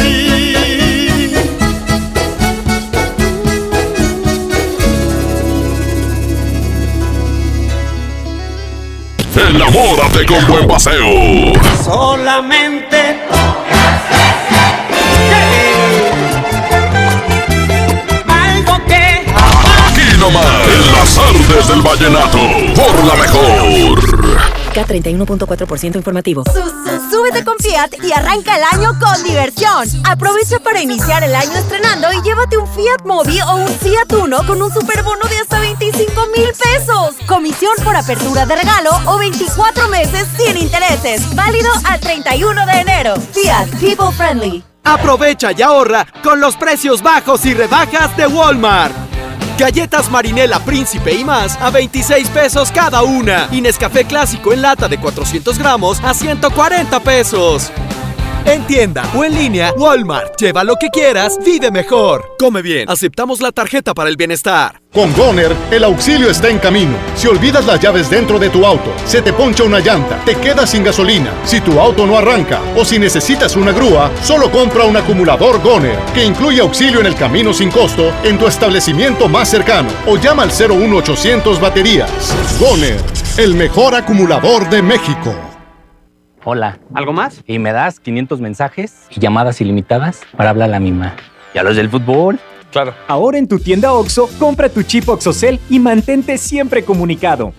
Enamórate 9.36 10.24
con 10.26 10.46
buen 10.46 10.66
paseo. 10.66 11.52
Solamente 11.84 13.18
algo 18.28 18.84
que 18.86 19.24
Aquí 19.88 20.18
nomás, 20.18 20.63
las 21.04 21.18
artes 21.18 21.68
del 21.68 21.82
vallenato, 21.82 22.38
por 22.74 23.04
la 23.04 23.14
mejor. 23.14 24.00
K31.4% 24.72 25.96
informativo. 25.96 26.44
Súbete 27.10 27.44
con 27.44 27.58
Fiat 27.58 28.02
y 28.02 28.10
arranca 28.12 28.56
el 28.56 28.64
año 28.72 28.98
con 28.98 29.22
diversión. 29.22 29.86
Aprovecha 30.04 30.60
para 30.60 30.80
iniciar 30.80 31.22
el 31.22 31.34
año 31.34 31.52
estrenando 31.52 32.10
y 32.10 32.22
llévate 32.22 32.56
un 32.56 32.66
Fiat 32.68 33.04
Mobi 33.04 33.38
o 33.42 33.56
un 33.56 33.68
Fiat 33.68 34.12
Uno 34.14 34.46
con 34.46 34.62
un 34.62 34.72
superbono 34.72 35.28
de 35.28 35.36
hasta 35.36 35.60
25 35.60 36.10
mil 36.34 36.48
pesos. 36.48 37.14
Comisión 37.26 37.74
por 37.84 37.94
apertura 37.94 38.46
de 38.46 38.56
regalo 38.56 38.90
o 39.04 39.18
24 39.18 39.88
meses 39.88 40.26
sin 40.38 40.56
intereses. 40.56 41.34
Válido 41.34 41.70
al 41.84 42.00
31 42.00 42.66
de 42.66 42.80
enero. 42.80 43.14
Fiat 43.32 43.68
People 43.78 44.10
Friendly. 44.16 44.64
Aprovecha 44.84 45.52
y 45.52 45.62
ahorra 45.62 46.06
con 46.22 46.40
los 46.40 46.56
precios 46.56 47.02
bajos 47.02 47.44
y 47.44 47.54
rebajas 47.54 48.16
de 48.16 48.26
Walmart. 48.26 49.03
Galletas 49.58 50.10
Marinela 50.10 50.58
Príncipe 50.64 51.14
y 51.14 51.24
más 51.24 51.56
a 51.60 51.70
26 51.70 52.28
pesos 52.30 52.72
cada 52.72 53.02
una. 53.02 53.48
Y 53.52 53.60
Nescafé 53.60 54.04
Clásico 54.04 54.52
en 54.52 54.62
lata 54.62 54.88
de 54.88 54.98
400 54.98 55.58
gramos 55.58 56.00
a 56.02 56.12
140 56.12 57.00
pesos. 57.00 57.70
En 58.46 58.66
tienda 58.66 59.04
o 59.14 59.24
en 59.24 59.34
línea, 59.34 59.72
Walmart. 59.76 60.38
Lleva 60.38 60.64
lo 60.64 60.76
que 60.76 60.90
quieras, 60.90 61.38
vive 61.42 61.70
mejor. 61.70 62.36
Come 62.38 62.60
bien. 62.60 62.90
Aceptamos 62.90 63.40
la 63.40 63.52
tarjeta 63.52 63.94
para 63.94 64.10
el 64.10 64.16
bienestar. 64.16 64.82
Con 64.92 65.14
Goner, 65.14 65.50
el 65.70 65.82
auxilio 65.82 66.28
está 66.30 66.50
en 66.50 66.58
camino. 66.58 66.92
Si 67.16 67.26
olvidas 67.26 67.64
las 67.64 67.80
llaves 67.80 68.10
dentro 68.10 68.38
de 68.38 68.50
tu 68.50 68.66
auto, 68.66 68.92
se 69.06 69.22
te 69.22 69.32
poncha 69.32 69.64
una 69.64 69.80
llanta, 69.80 70.22
te 70.24 70.36
quedas 70.36 70.70
sin 70.70 70.84
gasolina, 70.84 71.32
si 71.44 71.60
tu 71.62 71.80
auto 71.80 72.06
no 72.06 72.18
arranca 72.18 72.60
o 72.76 72.84
si 72.84 72.98
necesitas 72.98 73.56
una 73.56 73.72
grúa, 73.72 74.10
solo 74.22 74.52
compra 74.52 74.84
un 74.84 74.96
acumulador 74.96 75.62
Goner, 75.62 75.98
que 76.14 76.24
incluye 76.24 76.60
auxilio 76.60 77.00
en 77.00 77.06
el 77.06 77.16
camino 77.16 77.52
sin 77.54 77.70
costo 77.70 78.12
en 78.24 78.38
tu 78.38 78.46
establecimiento 78.46 79.28
más 79.28 79.48
cercano 79.48 79.88
o 80.06 80.16
llama 80.18 80.42
al 80.42 80.50
01800 80.50 81.60
baterías. 81.60 82.10
Goner, 82.60 83.00
el 83.38 83.54
mejor 83.54 83.94
acumulador 83.94 84.68
de 84.68 84.82
México. 84.82 85.53
Hola. 86.46 86.78
¿Algo 86.92 87.12
más? 87.14 87.42
Y 87.46 87.58
me 87.58 87.72
das 87.72 88.00
500 88.00 88.40
mensajes 88.40 89.06
y 89.10 89.18
llamadas 89.18 89.60
ilimitadas 89.62 90.20
para 90.36 90.50
hablar 90.50 90.68
a 90.68 90.72
la 90.72 90.80
misma. 90.80 91.16
¿Y 91.54 91.58
a 91.58 91.62
los 91.62 91.74
del 91.76 91.88
fútbol? 91.88 92.38
Claro. 92.70 92.92
Ahora 93.08 93.38
en 93.38 93.48
tu 93.48 93.58
tienda 93.58 93.92
OXO, 93.92 94.28
compra 94.38 94.68
tu 94.68 94.82
chip 94.82 95.08
OXOCEL 95.08 95.58
y 95.70 95.78
mantente 95.78 96.36
siempre 96.36 96.84
comunicado. 96.84 97.54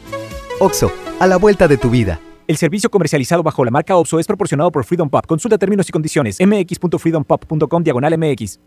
OXO, 0.59 0.91
a 1.19 1.25
la 1.25 1.37
vuelta 1.37 1.67
de 1.67 1.77
tu 1.77 1.89
vida. 1.89 2.19
El 2.47 2.57
servicio 2.57 2.91
comercializado 2.91 3.41
bajo 3.41 3.65
la 3.65 3.71
marca 3.71 3.95
OPSO 3.95 4.19
es 4.19 4.27
proporcionado 4.27 4.71
por 4.71 4.83
Freedom 4.83 5.09
Pop. 5.09 5.25
Consulta 5.25 5.57
términos 5.57 5.89
y 5.89 5.91
condiciones. 5.91 6.37
mx.freedompop.com 6.39 7.83
diagonal 7.83 8.15
mx. 8.19 8.59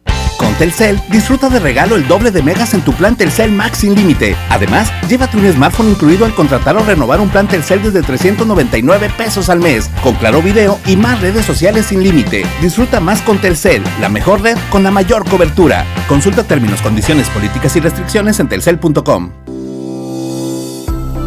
Telcel, 0.59 1.01
disfruta 1.09 1.49
de 1.49 1.61
regalo 1.61 1.95
el 1.95 2.09
doble 2.09 2.33
de 2.33 2.43
megas 2.43 2.75
en 2.75 2.81
tu 2.81 2.93
plan 2.93 3.15
Telcel 3.15 3.53
Max 3.53 3.79
sin 3.79 3.95
límite. 3.95 4.37
Además, 4.51 4.93
llévate 5.09 5.37
un 5.37 5.49
smartphone 5.53 5.91
incluido 5.91 6.25
al 6.25 6.35
contratar 6.35 6.77
o 6.77 6.83
renovar 6.83 7.21
un 7.21 7.29
plan 7.29 7.47
Telcel 7.47 7.81
desde 7.81 8.03
399 8.03 9.09
pesos 9.17 9.51
al 9.51 9.61
mes, 9.61 9.89
con 10.03 10.17
claro 10.17 10.43
video 10.43 10.81
y 10.85 10.97
más 10.97 11.21
redes 11.21 11.47
sociales 11.47 11.87
sin 11.87 12.03
límite. 12.03 12.45
Disfruta 12.61 12.99
más 12.99 13.23
con 13.23 13.39
Telcel, 13.39 13.85
la 14.01 14.09
mejor 14.09 14.41
red 14.41 14.59
con 14.69 14.83
la 14.83 14.91
mayor 14.91 15.29
cobertura. 15.31 15.87
Consulta 16.09 16.43
términos, 16.43 16.83
condiciones, 16.83 17.29
políticas 17.31 17.77
y 17.77 17.81
restricciones 17.81 18.41
en 18.41 18.49
telcel.com. 18.49 19.31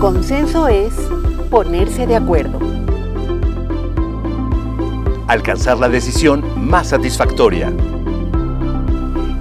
Consenso 0.02 0.68
es 0.68 0.94
ponerse 1.50 2.06
de 2.06 2.18
acuerdo. 2.18 2.60
Alcanzar 5.28 5.78
la 5.78 5.88
decisión 5.88 6.44
más 6.58 6.90
satisfactoria. 6.90 7.72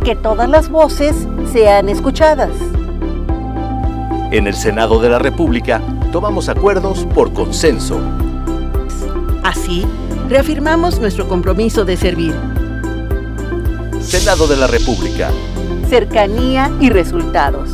Que 0.04 0.16
todas 0.16 0.48
las 0.48 0.70
voces 0.70 1.14
sean 1.52 1.88
escuchadas. 1.88 2.50
En 4.30 4.46
el 4.46 4.54
Senado 4.54 5.00
de 5.00 5.10
la 5.10 5.18
República 5.18 5.82
tomamos 6.10 6.48
acuerdos 6.48 7.06
por 7.14 7.32
consenso. 7.32 8.00
Así, 9.42 9.86
reafirmamos 10.28 11.00
nuestro 11.00 11.28
compromiso 11.28 11.84
de 11.84 11.96
servir. 11.96 12.34
Senado 14.00 14.46
de 14.46 14.56
la 14.56 14.66
República. 14.66 15.30
Cercanía 15.88 16.70
y 16.80 16.88
resultados. 16.88 17.70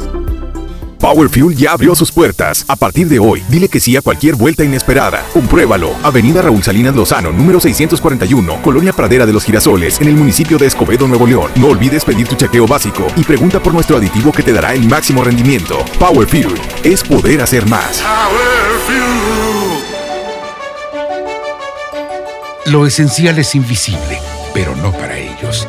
Power 0.98 1.28
Fuel 1.28 1.56
ya 1.56 1.72
abrió 1.72 1.94
sus 1.94 2.10
puertas. 2.10 2.64
A 2.68 2.76
partir 2.76 3.08
de 3.08 3.18
hoy, 3.18 3.42
dile 3.48 3.68
que 3.68 3.80
sí 3.80 3.96
a 3.96 4.02
cualquier 4.02 4.34
vuelta 4.34 4.64
inesperada. 4.64 5.24
Compruébalo. 5.32 5.94
Avenida 6.02 6.42
Raúl 6.42 6.62
Salinas 6.62 6.94
Lozano, 6.94 7.32
número 7.32 7.60
641, 7.60 8.62
Colonia 8.62 8.92
Pradera 8.92 9.26
de 9.26 9.32
los 9.32 9.44
Girasoles, 9.44 10.00
en 10.00 10.08
el 10.08 10.14
municipio 10.14 10.58
de 10.58 10.66
Escobedo, 10.66 11.06
Nuevo 11.06 11.26
León. 11.26 11.50
No 11.56 11.68
olvides 11.68 12.04
pedir 12.04 12.26
tu 12.26 12.34
chequeo 12.34 12.66
básico 12.66 13.06
y 13.16 13.24
pregunta 13.24 13.62
por 13.62 13.72
nuestro 13.72 13.96
aditivo 13.96 14.32
que 14.32 14.42
te 14.42 14.52
dará 14.52 14.74
el 14.74 14.88
máximo 14.88 15.22
rendimiento. 15.22 15.84
Power 15.98 16.26
Fuel 16.26 16.54
es 16.82 17.02
poder 17.02 17.42
hacer 17.42 17.68
más. 17.68 18.02
Lo 22.66 22.84
esencial 22.84 23.38
es 23.38 23.54
invisible, 23.54 24.18
pero 24.52 24.74
no 24.74 24.90
para 24.90 25.16
ellos. 25.16 25.68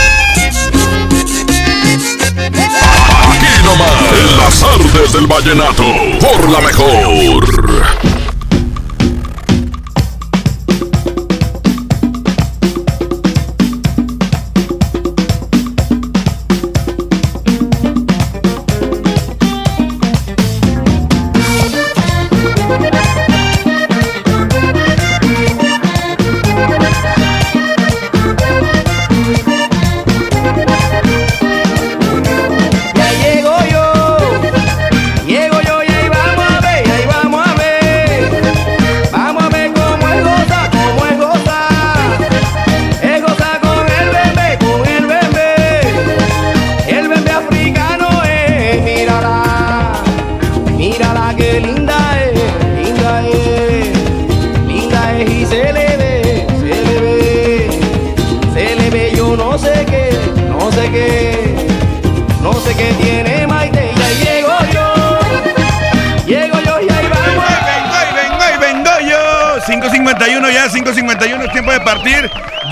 Aquí 2.53 3.63
nomás. 3.63 3.91
En 4.19 4.37
las 4.37 4.59
tardes 4.59 5.13
del 5.13 5.27
vallenato. 5.27 5.83
Por 6.19 6.49
la 6.49 6.61
mejor. 6.61 8.20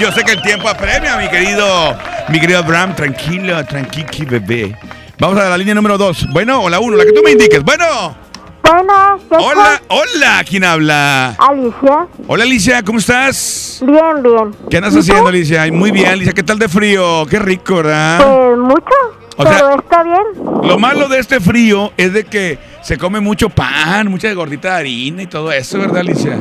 Yo 0.10 0.16
sé 0.16 0.24
que 0.24 0.32
el 0.32 0.42
tiempo 0.42 0.68
apremia, 0.68 1.18
mi 1.18 1.28
querido, 1.30 1.96
mi 2.30 2.40
querido 2.40 2.58
Abraham. 2.58 2.96
Tranquilo, 2.96 3.64
tranquiki, 3.64 4.26
bebé. 4.26 4.76
Vamos 5.20 5.38
a 5.38 5.48
la 5.50 5.56
línea 5.56 5.76
número 5.76 6.00
2. 6.00 6.30
Bueno, 6.32 6.64
o 6.64 6.68
la 6.70 6.80
1, 6.80 6.98
la 6.98 7.06
que 7.06 7.12
tú 7.12 7.22
me 7.24 7.30
indiques. 7.30 7.64
Bueno. 7.64 7.86
Bueno, 8.64 9.20
¿qué 9.30 9.36
Hola, 9.36 9.80
hola, 9.88 10.44
¿quién 10.50 10.64
habla? 10.64 11.36
Alicia. 11.38 12.08
Hola, 12.26 12.44
Alicia, 12.44 12.82
¿cómo 12.82 12.98
estás? 12.98 13.84
Bien, 13.86 14.24
bien. 14.24 14.56
¿Qué 14.68 14.78
andas 14.78 14.96
haciendo, 14.96 15.28
Alicia? 15.28 15.62
Ay, 15.62 15.72
Muy 15.72 15.92
bien, 15.92 16.08
Alicia, 16.08 16.34
¿qué 16.34 16.42
tal 16.42 16.58
de 16.58 16.68
frío? 16.68 17.28
Qué 17.30 17.38
rico, 17.38 17.76
¿verdad? 17.76 18.18
Pues 18.18 18.58
mucho, 18.58 18.96
O 19.38 19.44
pero 19.44 19.58
sea- 19.60 19.76
está 19.76 20.02
bien. 20.02 20.24
Lo 20.64 20.80
malo 20.80 21.08
de 21.08 21.20
este 21.20 21.40
frío 21.40 21.94
es 21.98 22.14
de 22.14 22.24
que 22.24 22.58
se 22.82 22.98
come 22.98 23.20
mucho 23.20 23.48
pan, 23.50 24.08
mucha 24.08 24.34
gordita 24.34 24.70
de 24.70 24.76
harina 24.80 25.22
y 25.22 25.28
todo 25.28 25.52
eso, 25.52 25.78
¿verdad, 25.78 25.98
Alicia? 25.98 26.40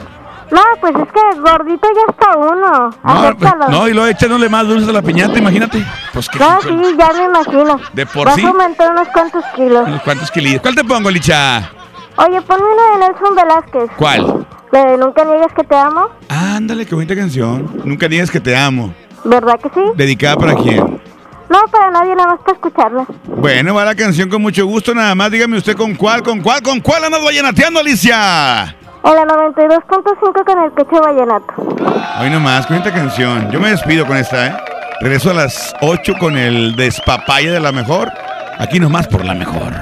No, 0.50 0.62
pues 0.80 0.94
es 0.96 1.12
que 1.12 1.40
gordito 1.40 1.88
ya 1.94 2.10
está 2.10 2.36
uno. 2.36 2.90
No, 3.04 3.36
pues, 3.38 3.52
no, 3.70 3.88
y 3.88 3.92
luego 3.92 4.08
echándole 4.08 4.48
más 4.48 4.66
dulces 4.66 4.88
a 4.88 4.92
la 4.92 5.02
piñata, 5.02 5.38
imagínate. 5.38 5.84
Pues 6.12 6.28
que 6.28 6.38
No, 6.38 6.60
sí, 6.62 6.68
ya 6.98 7.12
me 7.12 7.24
imagino. 7.24 7.78
De 7.92 8.06
por 8.06 8.30
sí. 8.32 8.44
aumentar 8.46 8.90
unos 8.92 9.08
cuantos 9.08 9.44
kilos. 9.54 9.86
unos 9.86 10.02
cuantos 10.02 10.30
kilillos. 10.30 10.60
¿Cuál 10.62 10.74
te 10.74 10.84
pongo, 10.84 11.10
Licha? 11.10 11.70
Oye, 12.16 12.40
ponme 12.42 12.64
una 12.64 12.92
de 12.92 13.12
Nelson 13.12 13.34
Velázquez. 13.36 13.90
¿Cuál? 13.96 14.46
La 14.72 14.84
de 14.86 14.96
Nunca 14.98 15.24
niegues 15.24 15.52
que 15.54 15.64
te 15.64 15.76
amo. 15.76 16.08
Ándale, 16.28 16.84
qué 16.86 16.94
bonita 16.94 17.14
canción. 17.14 17.80
Nunca 17.84 18.08
digas 18.08 18.30
que 18.30 18.40
te 18.40 18.56
amo. 18.56 18.92
¿Verdad 19.24 19.58
que 19.60 19.68
sí? 19.74 19.80
¿Dedicada 19.96 20.36
para 20.36 20.54
quién? 20.54 21.00
No, 21.48 21.58
para 21.70 21.90
nadie, 21.90 22.14
nada 22.14 22.28
más 22.34 22.40
para 22.40 22.52
escucharla. 22.54 23.06
Bueno, 23.24 23.74
va 23.74 23.84
la 23.84 23.94
canción 23.94 24.28
con 24.28 24.42
mucho 24.42 24.66
gusto, 24.66 24.94
nada 24.94 25.14
más. 25.14 25.30
Dígame 25.30 25.56
usted 25.56 25.76
con 25.76 25.94
cuál, 25.94 26.22
con 26.22 26.40
cuál, 26.40 26.60
con 26.62 26.80
cuál 26.80 27.04
andas 27.04 27.24
vallenateando, 27.24 27.80
Alicia. 27.80 28.76
En 29.04 29.14
la 29.14 29.24
92.5 29.24 30.44
con 30.44 30.64
el 30.64 30.72
pecho 30.72 31.00
vallenato. 31.00 31.54
Hoy 32.20 32.30
nomás, 32.30 32.66
con 32.66 32.76
esta 32.76 32.92
canción. 32.92 33.50
Yo 33.50 33.60
me 33.60 33.70
despido 33.70 34.06
con 34.06 34.16
esta, 34.16 34.46
¿eh? 34.46 34.56
Regreso 35.00 35.30
a 35.30 35.34
las 35.34 35.74
8 35.80 36.14
con 36.18 36.36
el 36.36 36.74
despapaya 36.74 37.52
de 37.52 37.60
la 37.60 37.72
mejor. 37.72 38.10
Aquí 38.58 38.80
nomás 38.80 39.06
por 39.06 39.24
la 39.24 39.34
mejor. 39.34 39.72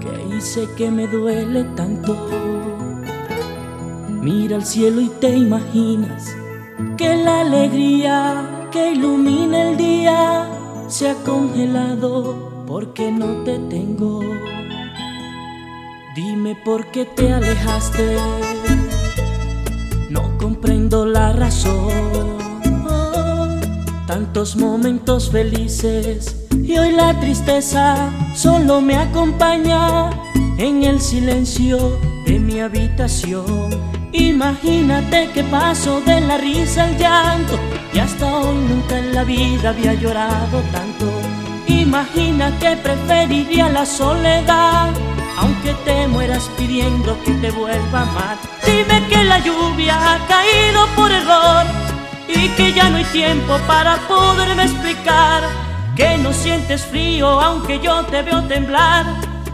¿Qué 0.00 0.36
hice 0.36 0.66
que 0.76 0.90
me 0.90 1.06
duele 1.06 1.64
tanto? 1.76 2.16
Mira 4.08 4.56
al 4.56 4.64
cielo 4.64 5.00
y 5.00 5.08
te 5.20 5.28
imaginas 5.28 6.34
que 6.96 7.16
la 7.16 7.40
alegría 7.40 8.68
que 8.70 8.92
ilumina 8.92 9.70
el 9.70 9.76
día 9.76 10.46
se 10.88 11.10
ha 11.10 11.14
congelado 11.24 12.64
porque 12.66 13.12
no 13.12 13.44
te 13.44 13.58
tengo. 13.58 14.20
Dime 16.14 16.56
por 16.56 16.90
qué 16.90 17.04
te 17.04 17.32
alejaste, 17.32 18.16
no 20.08 20.36
comprendo 20.38 21.06
la 21.06 21.32
razón. 21.32 22.38
Tantos 24.08 24.56
momentos 24.56 25.30
felices 25.30 26.48
y 26.52 26.76
hoy 26.78 26.90
la 26.92 27.18
tristeza 27.20 28.10
solo 28.34 28.80
me 28.80 28.96
acompaña 28.96 30.10
en 30.58 30.82
el 30.82 31.00
silencio 31.00 31.98
de 32.26 32.40
mi 32.40 32.58
habitación. 32.58 33.70
Imagínate 34.12 35.30
que 35.32 35.44
paso 35.44 36.00
de 36.00 36.20
la 36.20 36.38
risa 36.38 36.84
al 36.84 36.98
llanto 36.98 37.56
y 37.94 38.00
hasta 38.00 38.36
hoy 38.36 38.56
nunca 38.68 38.98
en 38.98 39.14
la 39.14 39.22
vida 39.22 39.68
había 39.70 39.94
llorado 39.94 40.60
tanto. 40.72 41.06
Imagina 41.68 42.52
que 42.58 42.76
preferiría 42.76 43.68
la 43.68 43.86
soledad, 43.86 44.90
aunque 45.40 45.72
te 45.86 46.06
mueras 46.06 46.50
pidiendo 46.58 47.18
que 47.24 47.32
te 47.32 47.50
vuelva 47.50 48.00
a 48.00 48.02
amar. 48.02 48.36
Dime 48.64 49.06
que 49.08 49.24
la 49.24 49.38
lluvia 49.38 49.94
ha 49.96 50.18
caído 50.26 50.86
por 50.94 51.10
error 51.10 51.64
y 52.28 52.48
que 52.50 52.74
ya 52.74 52.90
no 52.90 52.98
hay 52.98 53.04
tiempo 53.04 53.58
para 53.66 53.96
poderme 54.06 54.64
explicar 54.64 55.42
que 55.96 56.18
no 56.18 56.32
sientes 56.32 56.82
frío 56.84 57.40
aunque 57.40 57.80
yo 57.80 58.04
te 58.04 58.22
veo 58.22 58.42
temblar. 58.44 59.06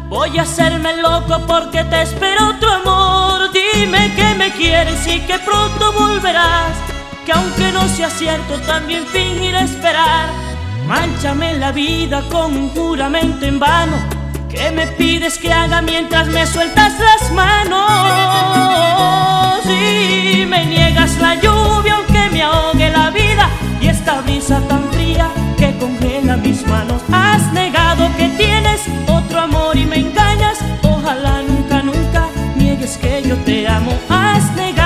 Voy 0.09 0.37
a 0.39 0.43
hacerme 0.43 0.97
loco 0.97 1.41
porque 1.47 1.85
te 1.85 2.03
espero 2.03 2.49
otro 2.49 2.69
amor. 2.73 3.51
Dime 3.53 4.13
que 4.17 4.35
me 4.35 4.51
quieres 4.53 5.07
y 5.07 5.21
que 5.21 5.39
pronto 5.39 5.93
volverás. 5.93 6.77
Que 7.25 7.33
aunque 7.33 7.71
no 7.71 7.89
sea 7.89 8.11
cierto, 8.11 8.55
también 8.67 9.07
fingiré 9.07 9.61
esperar. 9.61 10.31
Manchame 10.87 11.59
la 11.59 11.71
vida 11.71 12.23
con 12.31 12.57
un 12.57 12.71
juramento 12.71 13.47
en 13.47 13.59
vano. 13.61 14.16
Que 14.49 14.71
me 14.71 14.87
pides 14.87 15.39
que 15.39 15.53
haga 15.53 15.83
mientras 15.83 16.29
me 16.29 16.47
sueltas 16.47 16.95
las 16.99 17.33
manos? 17.33 17.85
Y 19.67 20.47
me 20.47 20.65
niegas 20.67 21.19
la 21.19 21.35
lluvia 21.35 21.97
aunque 21.97 22.31
me 22.31 22.43
ahogue 22.43 22.91
la 22.91 23.11
vida. 23.11 23.51
Y 23.81 23.89
esta 23.89 24.21
brisa 24.23 24.61
tan 24.69 24.91
fría 24.93 25.29
que 25.59 25.77
congela 25.79 26.37
mis 26.37 26.67
manos. 26.67 27.03
Has 27.13 27.53
negado 27.53 28.09
que 28.17 28.29
tienes 28.31 28.83
otro 29.09 29.41
amor 29.41 29.77
y 29.77 29.85
me 29.85 29.97
engañas. 29.97 30.59
Ojalá 30.83 31.43
nunca, 31.43 31.83
nunca 31.83 32.29
niegues 32.57 32.97
que 32.99 33.23
yo 33.23 33.37
te 33.39 33.67
amo. 33.67 33.93
Has 34.09 34.55
negado 34.55 34.86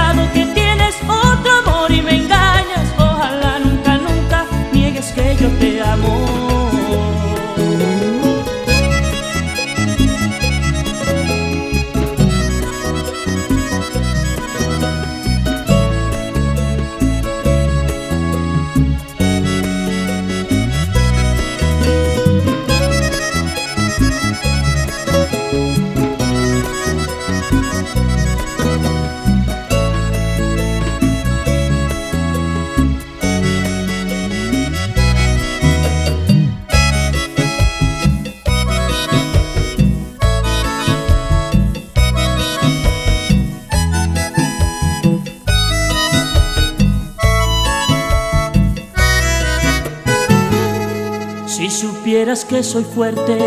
que 52.20 52.62
soy 52.62 52.84
fuerte, 52.84 53.38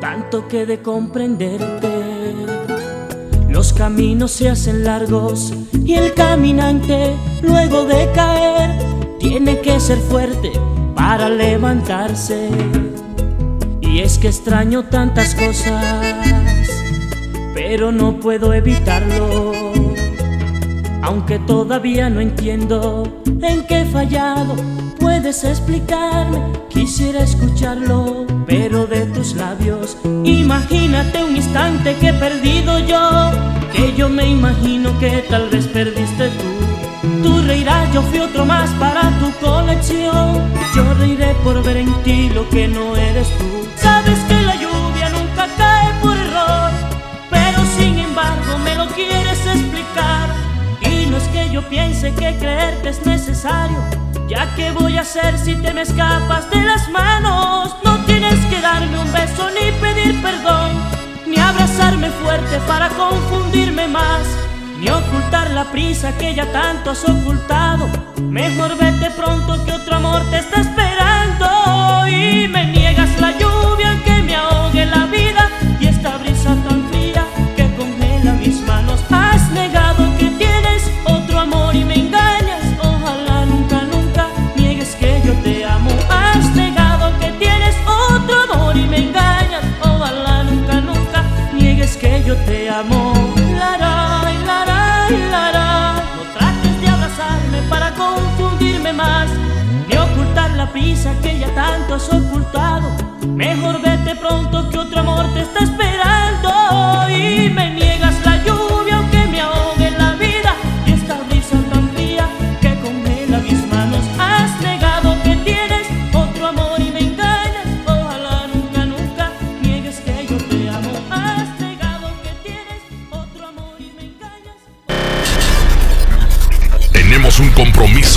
tanto 0.00 0.48
que 0.48 0.64
de 0.64 0.80
comprenderte. 0.80 2.34
Los 3.50 3.74
caminos 3.74 4.30
se 4.30 4.48
hacen 4.48 4.82
largos 4.82 5.52
y 5.84 5.92
el 5.92 6.14
caminante, 6.14 7.14
luego 7.42 7.84
de 7.84 8.10
caer, 8.14 8.78
tiene 9.18 9.60
que 9.60 9.78
ser 9.78 9.98
fuerte 9.98 10.52
para 10.94 11.28
levantarse. 11.28 12.48
Y 13.82 14.00
es 14.00 14.16
que 14.16 14.28
extraño 14.28 14.84
tantas 14.84 15.34
cosas, 15.34 15.84
pero 17.52 17.92
no 17.92 18.18
puedo 18.20 18.54
evitarlo. 18.54 19.52
Aunque 21.02 21.38
todavía 21.40 22.08
no 22.08 22.20
entiendo 22.20 23.02
en 23.26 23.66
qué 23.66 23.82
he 23.82 23.84
fallado, 23.84 24.56
puedes 25.22 25.44
explicarme, 25.44 26.52
quisiera 26.68 27.22
escucharlo, 27.22 28.26
pero 28.44 28.88
de 28.88 29.02
tus 29.06 29.34
labios. 29.34 29.96
Imagínate 30.24 31.22
un 31.22 31.36
instante 31.36 31.94
que 32.00 32.08
he 32.08 32.14
perdido 32.14 32.80
yo, 32.80 33.30
que 33.72 33.94
yo 33.94 34.08
me 34.08 34.28
imagino 34.28 34.98
que 34.98 35.24
tal 35.30 35.48
vez 35.48 35.68
perdiste 35.68 36.28
tú. 36.28 37.22
Tú 37.22 37.40
reirás, 37.46 37.92
yo 37.94 38.02
fui 38.02 38.18
otro 38.18 38.44
más 38.44 38.68
para 38.80 39.16
tu 39.20 39.30
colección. 39.46 40.42
Yo 40.74 40.92
reiré 40.94 41.32
por 41.44 41.62
ver 41.62 41.76
en 41.76 41.94
ti 42.02 42.28
lo 42.30 42.48
que 42.48 42.66
no 42.66 42.96
eres 42.96 43.28
tú. 43.38 43.68
Sabes 43.76 44.18
que 44.28 44.42
la 44.42 44.56
lluvia 44.56 45.08
nunca 45.10 45.46
cae 45.56 46.00
por 46.02 46.16
error, 46.16 46.72
pero 47.30 47.58
sin 47.78 47.96
embargo 47.96 48.58
me 48.64 48.74
lo 48.74 48.88
quieres 48.88 49.38
explicar. 49.46 50.30
Y 50.80 51.06
no 51.06 51.16
es 51.18 51.28
que 51.28 51.48
yo 51.48 51.62
piense 51.68 52.12
que 52.12 52.36
creerte 52.38 52.88
es 52.88 53.06
necesario, 53.06 53.78
ya 54.32 54.54
que 54.54 54.70
voy 54.70 54.96
a 54.96 55.02
hacer 55.02 55.38
si 55.38 55.54
te 55.56 55.74
me 55.74 55.82
escapas 55.82 56.48
de 56.50 56.62
las 56.62 56.88
manos. 56.88 57.76
No 57.84 57.98
tienes 58.06 58.38
que 58.46 58.60
darme 58.60 58.98
un 58.98 59.12
beso 59.12 59.50
ni 59.50 59.66
pedir 59.82 60.22
perdón, 60.22 60.70
ni 61.26 61.38
abrazarme 61.38 62.08
fuerte 62.22 62.58
para 62.66 62.88
confundirme 62.88 63.88
más, 63.88 64.24
ni 64.78 64.88
ocultar 64.88 65.50
la 65.50 65.64
prisa 65.70 66.16
que 66.16 66.34
ya 66.34 66.46
tanto 66.50 66.92
has 66.92 67.04
ocultado. 67.06 67.88
Mejor 68.22 68.70
vete 68.78 69.10
pronto 69.10 69.62
que 69.64 69.72
otro 69.72 69.96
amor 69.96 70.22
te 70.30 70.38
está 70.38 70.60
esperando 70.60 71.46
y 72.08 72.48
me 72.48 72.64
niegas 72.66 73.12
la 73.20 73.32
lluvia 73.32 73.90
que 74.04 74.22
me 74.22 74.34
ahogue 74.34 74.86
la 74.86 75.04
vida 75.06 75.44
y 75.78 75.86
esta 75.88 76.16
brisa 76.16 76.56
tan 76.66 76.88
fría 76.88 77.24
que 77.56 77.64
congela 77.76 78.32
mis 78.32 78.58
manos. 78.66 79.00
Has 79.10 79.50
negado 79.50 79.91
yo 92.32 92.38
te 92.44 92.68
amo. 92.68 93.12
Lara, 93.58 94.22
lara, 94.46 95.08
lara. 95.30 95.94
No 96.16 96.22
trates 96.34 96.80
de 96.80 96.88
abrazarme 96.88 97.58
para 97.68 97.92
confundirme 97.94 98.92
más, 98.92 99.28
ni 99.88 99.96
ocultar 99.96 100.50
la 100.52 100.66
prisa 100.72 101.12
que 101.22 101.38
ya 101.38 101.54
tanto 101.54 101.94
has 101.94 102.08
ocultado. 102.12 102.88
Mejor 103.26 103.80
vete 103.82 104.14
pronto 104.16 104.68
que 104.70 104.78
otro 104.78 105.00
amor 105.00 105.26
te 105.34 105.42
está 105.42 105.60
esperando 105.64 106.50
y 107.10 107.50
me 107.50 107.70
niegas 107.70 107.91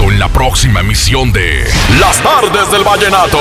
en 0.04 0.20
la 0.20 0.28
próxima 0.28 0.82
emisión 0.82 1.32
de 1.32 1.64
Las 2.02 2.22
Tardes 2.22 2.70
del 2.70 2.84
Vallenato. 2.84 3.40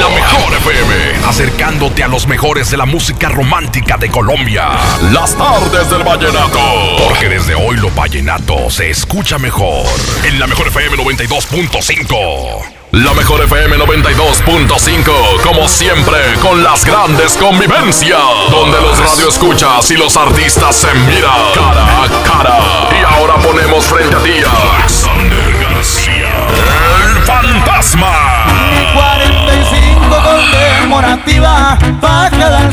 La 0.00 0.08
mejor 0.08 0.54
FM, 0.54 1.26
acercándote 1.26 2.02
a 2.02 2.08
los 2.08 2.26
mejores 2.26 2.70
de 2.70 2.78
la 2.78 2.86
música 2.86 3.28
romántica 3.28 3.98
de 3.98 4.08
Colombia. 4.10 4.70
Las 5.12 5.36
Tardes 5.36 5.90
del 5.90 6.02
Vallenato. 6.02 6.58
Porque 7.06 7.28
desde 7.28 7.54
hoy 7.54 7.76
lo 7.76 7.90
vallenato 7.90 8.70
se 8.70 8.88
escucha 8.88 9.38
mejor. 9.38 9.86
En 10.24 10.40
la 10.40 10.46
mejor 10.46 10.68
FM 10.68 10.96
92.5. 10.96 12.80
La 12.92 13.12
mejor 13.12 13.42
FM 13.42 13.76
92.5, 13.76 15.42
como 15.42 15.68
siempre, 15.68 16.18
con 16.40 16.62
las 16.62 16.84
grandes 16.84 17.36
convivencias, 17.36 18.20
donde 18.50 18.80
los 18.80 18.98
radioescuchas 18.98 19.90
y 19.90 19.96
los 19.96 20.16
artistas 20.16 20.76
se 20.76 20.94
miran 20.94 21.52
cara 21.54 22.04
a 22.04 22.08
cara. 22.24 22.58
Y 22.98 23.04
ahora 23.04 23.34
ponemos 23.36 23.84
frente 23.84 24.16
a 24.16 24.22
ti 24.22 24.30
fantasma. 27.80 28.12
45 28.94 30.22
conmemorativa 30.22 31.78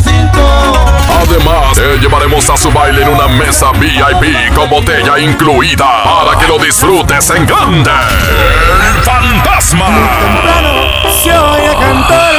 cinto. 0.04 0.96
Además, 1.10 1.74
te 1.76 1.98
llevaremos 2.00 2.50
a 2.50 2.58
su 2.58 2.72
baile 2.72 3.04
en 3.04 3.10
una 3.10 3.28
mesa 3.28 3.72
VIP 3.72 4.54
con 4.54 4.70
botella 4.70 5.18
incluida 5.20 5.86
para 6.04 6.38
que 6.40 6.48
lo 6.48 6.58
disfrutes 6.60 7.30
en 7.30 7.46
grande. 7.46 7.92
El 8.90 9.04
fantasma. 9.04 9.88
Se 11.24 11.38
oye 11.38 11.76
cantar 11.80 12.36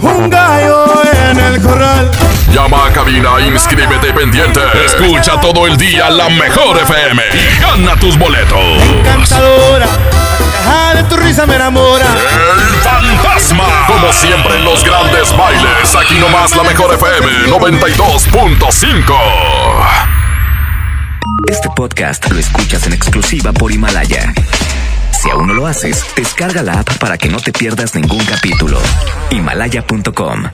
un 0.00 0.30
gallo 0.30 0.86
en 1.30 1.38
el 1.38 1.62
corral. 1.62 2.10
Llama 2.52 2.86
a 2.86 2.92
cabina, 2.92 3.40
inscríbete 3.40 4.12
pendiente. 4.12 4.60
Escucha 4.84 5.40
todo 5.40 5.66
el 5.66 5.76
día 5.76 6.10
la 6.10 6.28
mejor 6.28 6.78
FM 6.78 7.22
y 7.32 7.60
gana 7.60 7.98
tus 7.98 8.18
boletos. 8.18 8.82
Cantadora, 9.04 9.86
caja 10.62 10.94
de 10.94 11.02
tu 11.04 11.16
risa 11.16 11.46
me 11.46 11.56
enamora. 11.56 12.06
El 12.06 12.80
fantasma. 12.80 13.64
Como 13.86 14.12
siempre 14.12 14.56
en 14.56 14.64
los 14.64 14.84
grandes 14.84 15.36
bailes, 15.36 15.94
aquí 15.94 16.14
nomás 16.18 16.54
la 16.56 16.62
mejor 16.62 16.94
FM 16.94 17.48
92.5. 17.48 19.14
Este 21.48 21.68
podcast 21.74 22.30
lo 22.30 22.38
escuchas 22.38 22.86
en 22.86 22.92
exclusiva 22.92 23.52
por 23.52 23.72
Himalaya. 23.72 24.32
Si 25.20 25.30
aún 25.30 25.48
no 25.48 25.54
lo 25.54 25.66
haces, 25.66 26.04
descarga 26.16 26.62
la 26.62 26.80
app 26.80 26.98
para 26.98 27.18
que 27.18 27.28
no 27.28 27.38
te 27.38 27.52
pierdas 27.52 27.94
ningún 27.94 28.24
capítulo. 28.24 28.80
Himalaya.com 29.30 30.44